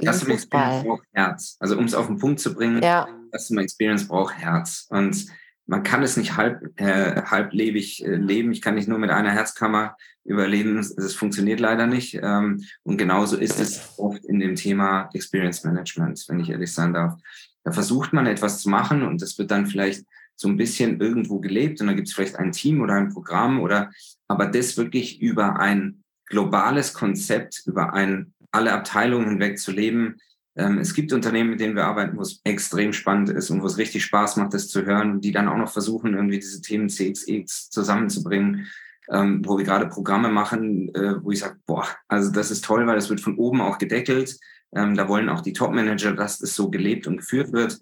Customer 0.04 0.34
Experience 0.34 0.84
braucht 0.84 1.08
Herz. 1.14 1.58
Also 1.60 1.78
um 1.78 1.86
es 1.86 1.94
auf 1.94 2.08
den 2.08 2.18
Punkt 2.18 2.40
zu 2.40 2.54
bringen, 2.54 2.82
ja. 2.84 3.08
Customer 3.36 3.62
Experience 3.62 4.08
braucht 4.08 4.36
Herz. 4.36 4.88
Und 4.90 5.28
man 5.68 5.84
kann 5.84 6.04
es 6.04 6.18
nicht 6.18 6.38
halb, 6.38 6.80
äh, 6.80 7.24
halblebig 7.24 8.06
äh, 8.06 8.16
leben. 8.16 8.52
Ich 8.52 8.62
kann 8.62 8.76
nicht 8.76 8.88
nur 8.88 9.00
mit 9.00 9.10
einer 9.10 9.32
Herzkammer 9.32 9.98
überleben. 10.24 10.76
Das 10.96 11.14
funktioniert 11.14 11.60
leider 11.60 11.88
nicht. 11.88 12.20
Ähm, 12.22 12.64
und 12.84 12.98
genauso 12.98 13.38
ist 13.38 13.60
es 13.60 13.94
oft 13.98 14.24
in 14.26 14.40
dem 14.40 14.56
Thema 14.56 15.10
Experience 15.14 15.64
Management, 15.64 16.24
wenn 16.28 16.40
ich 16.40 16.50
ehrlich 16.50 16.74
sein 16.74 16.94
darf. 16.94 17.20
Da 17.64 17.72
versucht 17.72 18.14
man 18.14 18.28
etwas 18.28 18.62
zu 18.62 18.70
machen 18.70 19.04
und 19.04 19.22
das 19.22 19.38
wird 19.40 19.50
dann 19.50 19.66
vielleicht 19.66 20.06
so 20.36 20.48
ein 20.48 20.58
bisschen 20.58 21.00
irgendwo 21.00 21.40
gelebt 21.40 21.82
und 21.82 21.88
da 21.88 21.94
gibt 21.94 22.08
es 22.08 22.14
vielleicht 22.14 22.36
ein 22.36 22.52
Team 22.52 22.82
oder 22.82 22.94
ein 22.94 23.10
Programm 23.10 23.60
oder 23.62 23.92
aber 24.28 24.48
das 24.48 24.78
wirklich 24.78 25.22
über 25.22 25.60
ein 25.60 26.04
globales 26.26 26.94
Konzept, 26.94 27.64
über 27.66 27.94
ein 27.94 28.34
alle 28.52 28.72
Abteilungen 28.72 29.30
hinweg 29.30 29.60
zu 29.60 29.72
leben. 29.72 30.18
Ähm, 30.58 30.78
es 30.78 30.94
gibt 30.94 31.12
Unternehmen, 31.12 31.50
mit 31.52 31.60
denen 31.60 31.76
wir 31.76 31.86
arbeiten, 31.86 32.18
wo 32.18 32.22
es 32.22 32.40
extrem 32.44 32.94
spannend 32.94 33.30
ist 33.30 33.50
und 33.50 33.62
wo 33.62 33.66
es 33.66 33.78
richtig 33.78 34.06
Spaß 34.06 34.38
macht, 34.38 34.54
das 34.54 34.70
zu 34.70 34.86
hören, 34.86 35.20
die 35.20 35.32
dann 35.32 35.50
auch 35.50 35.58
noch 35.58 35.72
versuchen, 35.72 36.14
irgendwie 36.14 36.40
diese 36.40 36.62
Themen 36.62 36.90
CXX 36.90 37.70
zusammenzubringen, 37.70 38.68
ähm, 39.12 39.42
wo 39.46 39.58
wir 39.58 39.66
gerade 39.66 39.88
Programme 39.88 40.30
machen, 40.30 40.94
äh, 40.96 41.22
wo 41.22 41.32
ich 41.32 41.40
sage, 41.40 41.58
boah, 41.66 41.88
also 42.08 42.32
das 42.32 42.52
ist 42.52 42.64
toll, 42.64 42.88
weil 42.88 42.98
es 42.98 43.10
wird 43.10 43.22
von 43.22 43.38
oben 43.38 43.62
auch 43.62 43.78
gedeckelt. 43.78 44.40
Ähm, 44.74 44.96
da 44.96 45.10
wollen 45.10 45.30
auch 45.30 45.42
die 45.42 45.54
Top-Manager, 45.54 46.14
dass 46.14 46.42
es 46.42 46.56
so 46.56 46.70
gelebt 46.70 47.06
und 47.06 47.18
geführt 47.18 47.52
wird. 47.52 47.82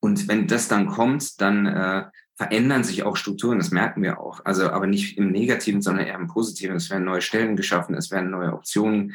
Und 0.00 0.28
wenn 0.28 0.46
das 0.46 0.68
dann 0.68 0.88
kommt, 0.88 1.40
dann 1.40 1.66
äh, 1.66 2.04
verändern 2.36 2.84
sich 2.84 3.02
auch 3.02 3.16
Strukturen, 3.16 3.58
das 3.58 3.70
merken 3.70 4.02
wir 4.02 4.20
auch. 4.20 4.44
Also 4.44 4.70
aber 4.70 4.86
nicht 4.86 5.16
im 5.16 5.32
Negativen, 5.32 5.80
sondern 5.80 6.06
eher 6.06 6.16
im 6.16 6.26
Positiven. 6.26 6.76
Es 6.76 6.90
werden 6.90 7.06
neue 7.06 7.22
Stellen 7.22 7.56
geschaffen, 7.56 7.94
es 7.94 8.10
werden 8.10 8.30
neue 8.30 8.52
Optionen 8.52 9.14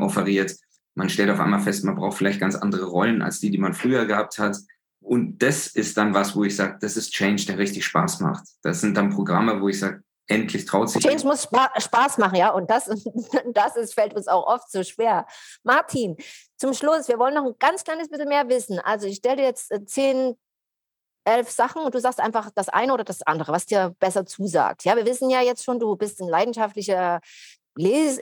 offeriert. 0.00 0.56
Man 0.98 1.08
stellt 1.08 1.30
auf 1.30 1.38
einmal 1.38 1.60
fest, 1.60 1.84
man 1.84 1.94
braucht 1.94 2.18
vielleicht 2.18 2.40
ganz 2.40 2.56
andere 2.56 2.86
Rollen 2.86 3.22
als 3.22 3.38
die, 3.38 3.52
die 3.52 3.58
man 3.58 3.72
früher 3.72 4.04
gehabt 4.04 4.36
hat. 4.38 4.56
Und 4.98 5.38
das 5.38 5.68
ist 5.68 5.96
dann 5.96 6.12
was, 6.12 6.34
wo 6.34 6.42
ich 6.42 6.56
sage, 6.56 6.76
das 6.80 6.96
ist 6.96 7.12
Change, 7.12 7.46
der 7.46 7.56
richtig 7.56 7.84
Spaß 7.84 8.18
macht. 8.18 8.42
Das 8.62 8.80
sind 8.80 8.96
dann 8.96 9.10
Programme, 9.10 9.60
wo 9.60 9.68
ich 9.68 9.78
sage, 9.78 10.02
endlich 10.26 10.64
traut 10.64 10.90
sich. 10.90 11.00
Change 11.00 11.24
muss 11.24 11.48
Spaß 11.76 12.18
machen, 12.18 12.34
ja. 12.34 12.50
Und 12.50 12.68
das, 12.68 12.86
das 13.54 13.76
ist, 13.76 13.94
fällt 13.94 14.14
uns 14.14 14.26
auch 14.26 14.44
oft 14.44 14.72
so 14.72 14.82
schwer. 14.82 15.24
Martin, 15.62 16.16
zum 16.56 16.74
Schluss, 16.74 17.06
wir 17.06 17.20
wollen 17.20 17.34
noch 17.34 17.46
ein 17.46 17.54
ganz 17.60 17.84
kleines 17.84 18.08
bisschen 18.08 18.28
mehr 18.28 18.48
wissen. 18.48 18.80
Also 18.80 19.06
ich 19.06 19.18
stelle 19.18 19.36
dir 19.36 19.44
jetzt 19.44 19.70
äh, 19.70 19.84
zehn, 19.84 20.34
elf 21.24 21.48
Sachen 21.48 21.82
und 21.82 21.94
du 21.94 22.00
sagst 22.00 22.18
einfach 22.18 22.50
das 22.56 22.68
eine 22.68 22.92
oder 22.92 23.04
das 23.04 23.22
andere, 23.22 23.52
was 23.52 23.66
dir 23.66 23.94
besser 24.00 24.26
zusagt. 24.26 24.82
Ja, 24.82 24.96
wir 24.96 25.06
wissen 25.06 25.30
ja 25.30 25.42
jetzt 25.42 25.62
schon, 25.62 25.78
du 25.78 25.94
bist 25.94 26.20
ein 26.20 26.28
leidenschaftlicher 26.28 27.20
Les 27.76 28.18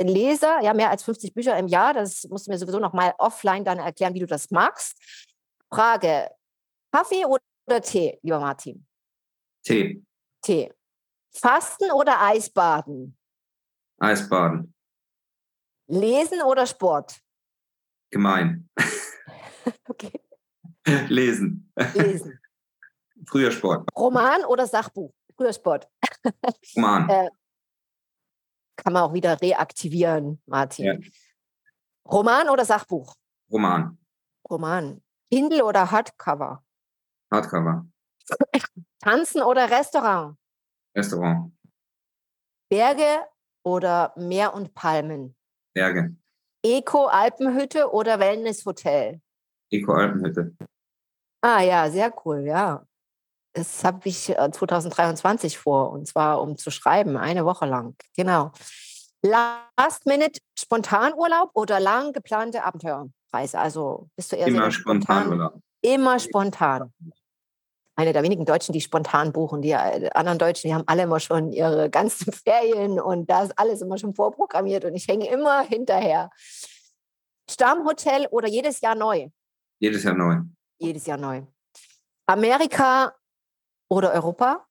Leser, 0.00 0.60
ja, 0.62 0.72
mehr 0.74 0.90
als 0.90 1.02
50 1.02 1.34
Bücher 1.34 1.58
im 1.58 1.66
Jahr. 1.66 1.94
Das 1.94 2.24
musst 2.28 2.46
du 2.46 2.52
mir 2.52 2.58
sowieso 2.58 2.78
noch 2.78 2.92
mal 2.92 3.14
offline 3.18 3.64
dann 3.64 3.78
erklären, 3.78 4.14
wie 4.14 4.20
du 4.20 4.26
das 4.26 4.50
machst. 4.50 4.96
Frage: 5.72 6.30
Kaffee 6.92 7.24
oder 7.24 7.82
Tee, 7.82 8.18
lieber 8.22 8.40
Martin? 8.40 8.86
Tee. 9.64 10.02
Tee. 10.42 10.72
Fasten 11.34 11.90
oder 11.92 12.20
Eisbaden? 12.20 13.16
Eisbaden. 13.98 14.74
Lesen 15.88 16.42
oder 16.42 16.66
Sport? 16.66 17.20
Gemein. 18.10 18.68
okay. 19.88 20.20
Lesen. 21.08 21.70
Lesen. 21.94 22.40
Früher 23.26 23.50
Sport. 23.50 23.88
Roman 23.96 24.44
oder 24.44 24.66
Sachbuch? 24.66 25.12
Früher 25.36 25.52
Sport. 25.52 25.88
Roman. 26.76 27.08
Äh, 27.08 27.30
kann 28.78 28.92
man 28.92 29.02
auch 29.02 29.12
wieder 29.12 29.40
reaktivieren, 29.40 30.40
Martin. 30.46 30.84
Ja. 30.86 30.94
Roman 32.10 32.48
oder 32.48 32.64
Sachbuch? 32.64 33.14
Roman. 33.52 33.98
Roman. 34.48 35.02
Kindle 35.30 35.64
oder 35.64 35.90
Hardcover? 35.90 36.64
Hardcover. 37.30 37.86
Tanzen 39.00 39.42
oder 39.42 39.70
Restaurant? 39.70 40.36
Restaurant. 40.96 41.52
Berge 42.70 43.26
oder 43.64 44.14
Meer 44.16 44.54
und 44.54 44.74
Palmen? 44.74 45.36
Berge. 45.74 46.16
Eco-Alpenhütte 46.64 47.92
oder 47.92 48.18
Wellness-Hotel? 48.18 49.20
Eco-Alpenhütte. 49.70 50.56
Ah 51.42 51.60
ja, 51.60 51.90
sehr 51.90 52.12
cool, 52.24 52.40
ja. 52.40 52.86
Das 53.58 53.84
habe 53.84 54.08
ich 54.08 54.26
2023 54.26 55.54
äh, 55.54 55.58
vor, 55.58 55.90
und 55.90 56.06
zwar 56.06 56.40
um 56.40 56.56
zu 56.56 56.70
schreiben, 56.70 57.16
eine 57.16 57.44
Woche 57.44 57.66
lang. 57.66 57.96
Genau. 58.16 58.52
Last-Minute 59.22 60.40
Spontanurlaub 60.56 61.50
oder 61.54 61.80
lang 61.80 62.12
geplante 62.12 62.62
Abenteuerreise? 62.64 63.58
Also 63.58 64.08
bist 64.16 64.32
du 64.32 64.36
eher 64.36 64.46
Immer 64.46 64.66
so 64.66 64.70
spontan? 64.70 65.50
Immer 65.82 66.18
spontan 66.18 66.92
eine 67.98 68.12
der 68.12 68.22
wenigen 68.22 68.44
Deutschen, 68.44 68.72
die 68.72 68.80
spontan 68.80 69.32
buchen. 69.32 69.60
Die 69.60 69.72
äh, 69.72 70.08
anderen 70.14 70.38
Deutschen, 70.38 70.68
die 70.68 70.74
haben 70.74 70.84
alle 70.86 71.02
immer 71.02 71.18
schon 71.18 71.50
ihre 71.50 71.90
ganzen 71.90 72.32
Ferien 72.44 73.00
und 73.00 73.28
da 73.28 73.42
ist 73.42 73.58
alles 73.58 73.82
immer 73.82 73.98
schon 73.98 74.14
vorprogrammiert 74.14 74.84
und 74.84 74.94
ich 74.94 75.08
hänge 75.08 75.28
immer 75.28 75.62
hinterher. 75.62 76.30
Stammhotel 77.50 78.28
oder 78.30 78.46
jedes 78.46 78.80
Jahr 78.80 78.94
neu? 78.94 79.30
Jedes 79.80 80.04
Jahr 80.04 80.14
neu. 80.14 80.36
Jedes 80.78 81.06
Jahr 81.06 81.18
neu. 81.18 81.42
Amerika 82.26 83.14
oder 83.90 84.12
Europa? 84.12 84.66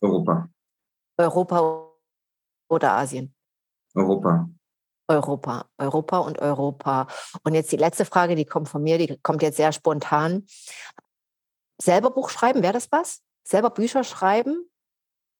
Europa. 0.00 0.48
Europa 1.18 1.90
oder 2.68 2.92
Asien? 2.92 3.34
Europa. 3.94 4.48
Europa, 5.08 5.66
Europa 5.78 6.18
und 6.18 6.38
Europa. 6.38 7.06
Und 7.44 7.54
jetzt 7.54 7.70
die 7.72 7.76
letzte 7.76 8.04
Frage, 8.04 8.34
die 8.34 8.46
kommt 8.46 8.68
von 8.68 8.82
mir, 8.82 8.98
die 8.98 9.18
kommt 9.18 9.42
jetzt 9.42 9.56
sehr 9.56 9.72
spontan 9.72 10.46
selber 11.82 12.10
Buch 12.10 12.30
schreiben, 12.30 12.62
wäre 12.62 12.72
das 12.72 12.90
was? 12.92 13.22
selber 13.44 13.70
Bücher 13.70 14.04
schreiben? 14.04 14.70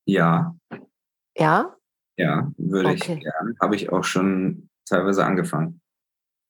Ja. 0.07 0.57
Ja? 1.37 1.77
Ja, 2.17 2.51
würde 2.57 2.91
okay. 2.91 3.15
ich 3.15 3.21
gerne. 3.21 3.55
Habe 3.61 3.77
ich 3.77 3.93
auch 3.93 4.05
schon 4.05 4.69
teilweise 4.85 5.25
angefangen. 5.25 5.81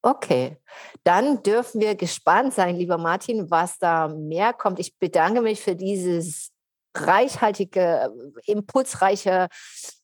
Okay, 0.04 0.56
dann 1.04 1.42
dürfen 1.44 1.80
wir 1.80 1.94
gespannt 1.94 2.54
sein, 2.54 2.74
lieber 2.74 2.98
Martin, 2.98 3.50
was 3.50 3.78
da 3.78 4.08
mehr 4.08 4.52
kommt. 4.52 4.80
Ich 4.80 4.98
bedanke 4.98 5.42
mich 5.42 5.60
für 5.60 5.76
dieses 5.76 6.51
reichhaltige, 6.94 8.10
impulsreiche, 8.46 9.48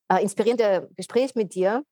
äh, 0.09 0.23
inspirierende 0.23 0.89
Gespräch 0.97 1.35
mit 1.35 1.55
dir. 1.55 1.83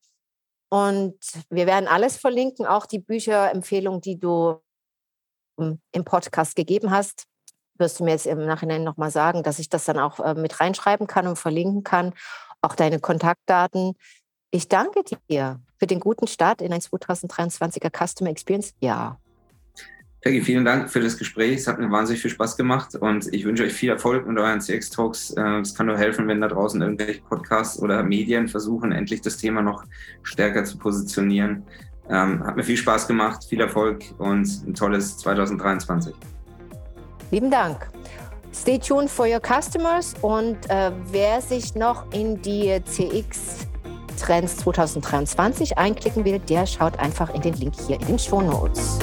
Und 0.68 1.18
wir 1.48 1.66
werden 1.66 1.88
alles 1.88 2.16
verlinken, 2.16 2.66
auch 2.66 2.87
die 2.87 2.98
Bücherempfehlung, 2.98 4.00
die 4.00 4.18
du 4.18 4.61
ähm, 5.59 5.80
im 5.92 6.04
Podcast 6.04 6.56
gegeben 6.56 6.90
hast. 6.90 7.26
Wirst 7.78 8.00
du 8.00 8.04
mir 8.04 8.12
jetzt 8.12 8.26
im 8.26 8.44
Nachhinein 8.44 8.85
nochmal 8.85 9.11
sagen, 9.11 9.42
dass 9.42 9.59
ich 9.59 9.68
das 9.68 9.85
dann 9.85 9.98
auch 9.98 10.18
äh, 10.20 10.35
mit 10.35 10.61
reinschreiben 10.61 11.06
kann 11.06 11.26
und 11.26 11.37
verlinken 11.37 11.85
kann. 11.85 12.14
Auch 12.62 12.74
deine 12.74 13.00
Kontaktdaten. 13.00 13.94
Ich 14.50 14.68
danke 14.68 15.02
dir 15.28 15.61
für 15.78 15.87
den 15.87 16.00
guten 16.00 16.26
Start 16.26 16.62
in 16.62 16.72
ein 16.72 16.80
2023er 16.80 17.90
Customer 17.90 18.30
Experience 18.30 18.74
Jahr. 18.80 19.20
Peggy, 20.26 20.42
vielen 20.42 20.64
Dank 20.64 20.90
für 20.90 20.98
das 20.98 21.16
Gespräch. 21.16 21.58
Es 21.58 21.68
hat 21.68 21.78
mir 21.78 21.88
wahnsinnig 21.88 22.20
viel 22.20 22.32
Spaß 22.32 22.56
gemacht 22.56 22.96
und 22.96 23.32
ich 23.32 23.44
wünsche 23.44 23.62
euch 23.62 23.72
viel 23.72 23.90
Erfolg 23.90 24.26
mit 24.26 24.36
euren 24.36 24.60
CX-Talks. 24.60 25.34
Äh, 25.36 25.60
es 25.60 25.72
kann 25.72 25.86
nur 25.86 25.96
helfen, 25.96 26.26
wenn 26.26 26.40
da 26.40 26.48
draußen 26.48 26.82
irgendwelche 26.82 27.20
Podcasts 27.20 27.80
oder 27.80 28.02
Medien 28.02 28.48
versuchen, 28.48 28.90
endlich 28.90 29.20
das 29.20 29.36
Thema 29.36 29.62
noch 29.62 29.84
stärker 30.24 30.64
zu 30.64 30.78
positionieren. 30.78 31.62
Ähm, 32.10 32.44
hat 32.44 32.56
mir 32.56 32.64
viel 32.64 32.76
Spaß 32.76 33.06
gemacht, 33.06 33.44
viel 33.44 33.60
Erfolg 33.60 34.02
und 34.18 34.48
ein 34.66 34.74
tolles 34.74 35.16
2023. 35.18 36.12
Lieben 37.30 37.52
Dank. 37.52 37.86
Stay 38.52 38.80
tuned 38.80 39.08
for 39.08 39.28
your 39.28 39.40
customers 39.40 40.12
und 40.22 40.56
äh, 40.70 40.90
wer 41.12 41.40
sich 41.40 41.76
noch 41.76 42.04
in 42.12 42.42
die 42.42 42.82
CX 42.84 43.68
Trends 44.20 44.56
2023 44.56 45.78
einklicken 45.78 46.24
will, 46.24 46.40
der 46.40 46.66
schaut 46.66 46.98
einfach 46.98 47.32
in 47.32 47.42
den 47.42 47.54
Link 47.54 47.74
hier 47.86 48.00
in 48.00 48.06
den 48.08 48.18
Show 48.18 48.40
Notes. 48.40 48.98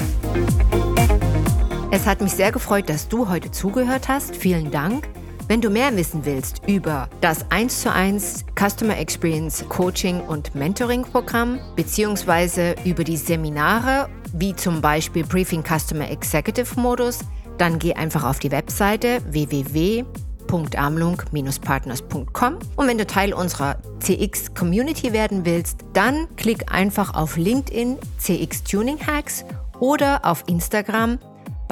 Es 1.94 2.06
hat 2.06 2.20
mich 2.20 2.32
sehr 2.32 2.50
gefreut, 2.50 2.88
dass 2.88 3.06
du 3.06 3.28
heute 3.28 3.52
zugehört 3.52 4.08
hast. 4.08 4.34
Vielen 4.34 4.72
Dank. 4.72 5.08
Wenn 5.46 5.60
du 5.60 5.70
mehr 5.70 5.96
wissen 5.96 6.24
willst 6.24 6.60
über 6.66 7.08
das 7.20 7.48
1 7.52 7.82
zu 7.82 7.92
1 7.92 8.46
Customer 8.58 8.98
Experience 8.98 9.64
Coaching 9.68 10.20
und 10.20 10.56
Mentoring 10.56 11.04
Programm 11.04 11.60
beziehungsweise 11.76 12.74
über 12.84 13.04
die 13.04 13.16
Seminare 13.16 14.08
wie 14.32 14.56
zum 14.56 14.80
Beispiel 14.80 15.22
Briefing 15.22 15.62
Customer 15.62 16.10
Executive 16.10 16.80
Modus, 16.80 17.20
dann 17.58 17.78
geh 17.78 17.94
einfach 17.94 18.24
auf 18.24 18.40
die 18.40 18.50
Webseite 18.50 19.20
www 19.30 20.04
www.amlung-partners.com. 20.48 22.58
Und 22.76 22.88
wenn 22.88 22.98
du 22.98 23.06
Teil 23.06 23.32
unserer 23.32 23.78
CX 24.00 24.52
Community 24.54 25.12
werden 25.12 25.46
willst, 25.46 25.84
dann 25.92 26.26
klick 26.36 26.72
einfach 26.72 27.14
auf 27.14 27.36
LinkedIn 27.36 27.98
CX 28.18 28.64
Tuning 28.64 28.98
Hacks 29.06 29.44
oder 29.80 30.24
auf 30.24 30.44
Instagram 30.46 31.18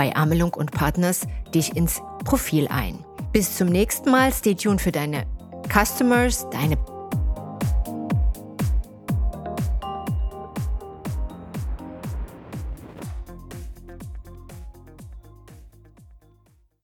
bei 0.02 0.16
Amelung 0.16 0.52
und 0.54 0.72
Partners 0.72 1.28
dich 1.54 1.76
ins 1.76 2.02
Profil 2.24 2.66
ein. 2.66 2.98
Bis 3.32 3.56
zum 3.56 3.68
nächsten 3.68 4.10
Mal. 4.10 4.32
Stay 4.32 4.56
tuned 4.56 4.80
für 4.80 4.90
deine 4.90 5.26
Customers, 5.72 6.44
deine 6.50 6.76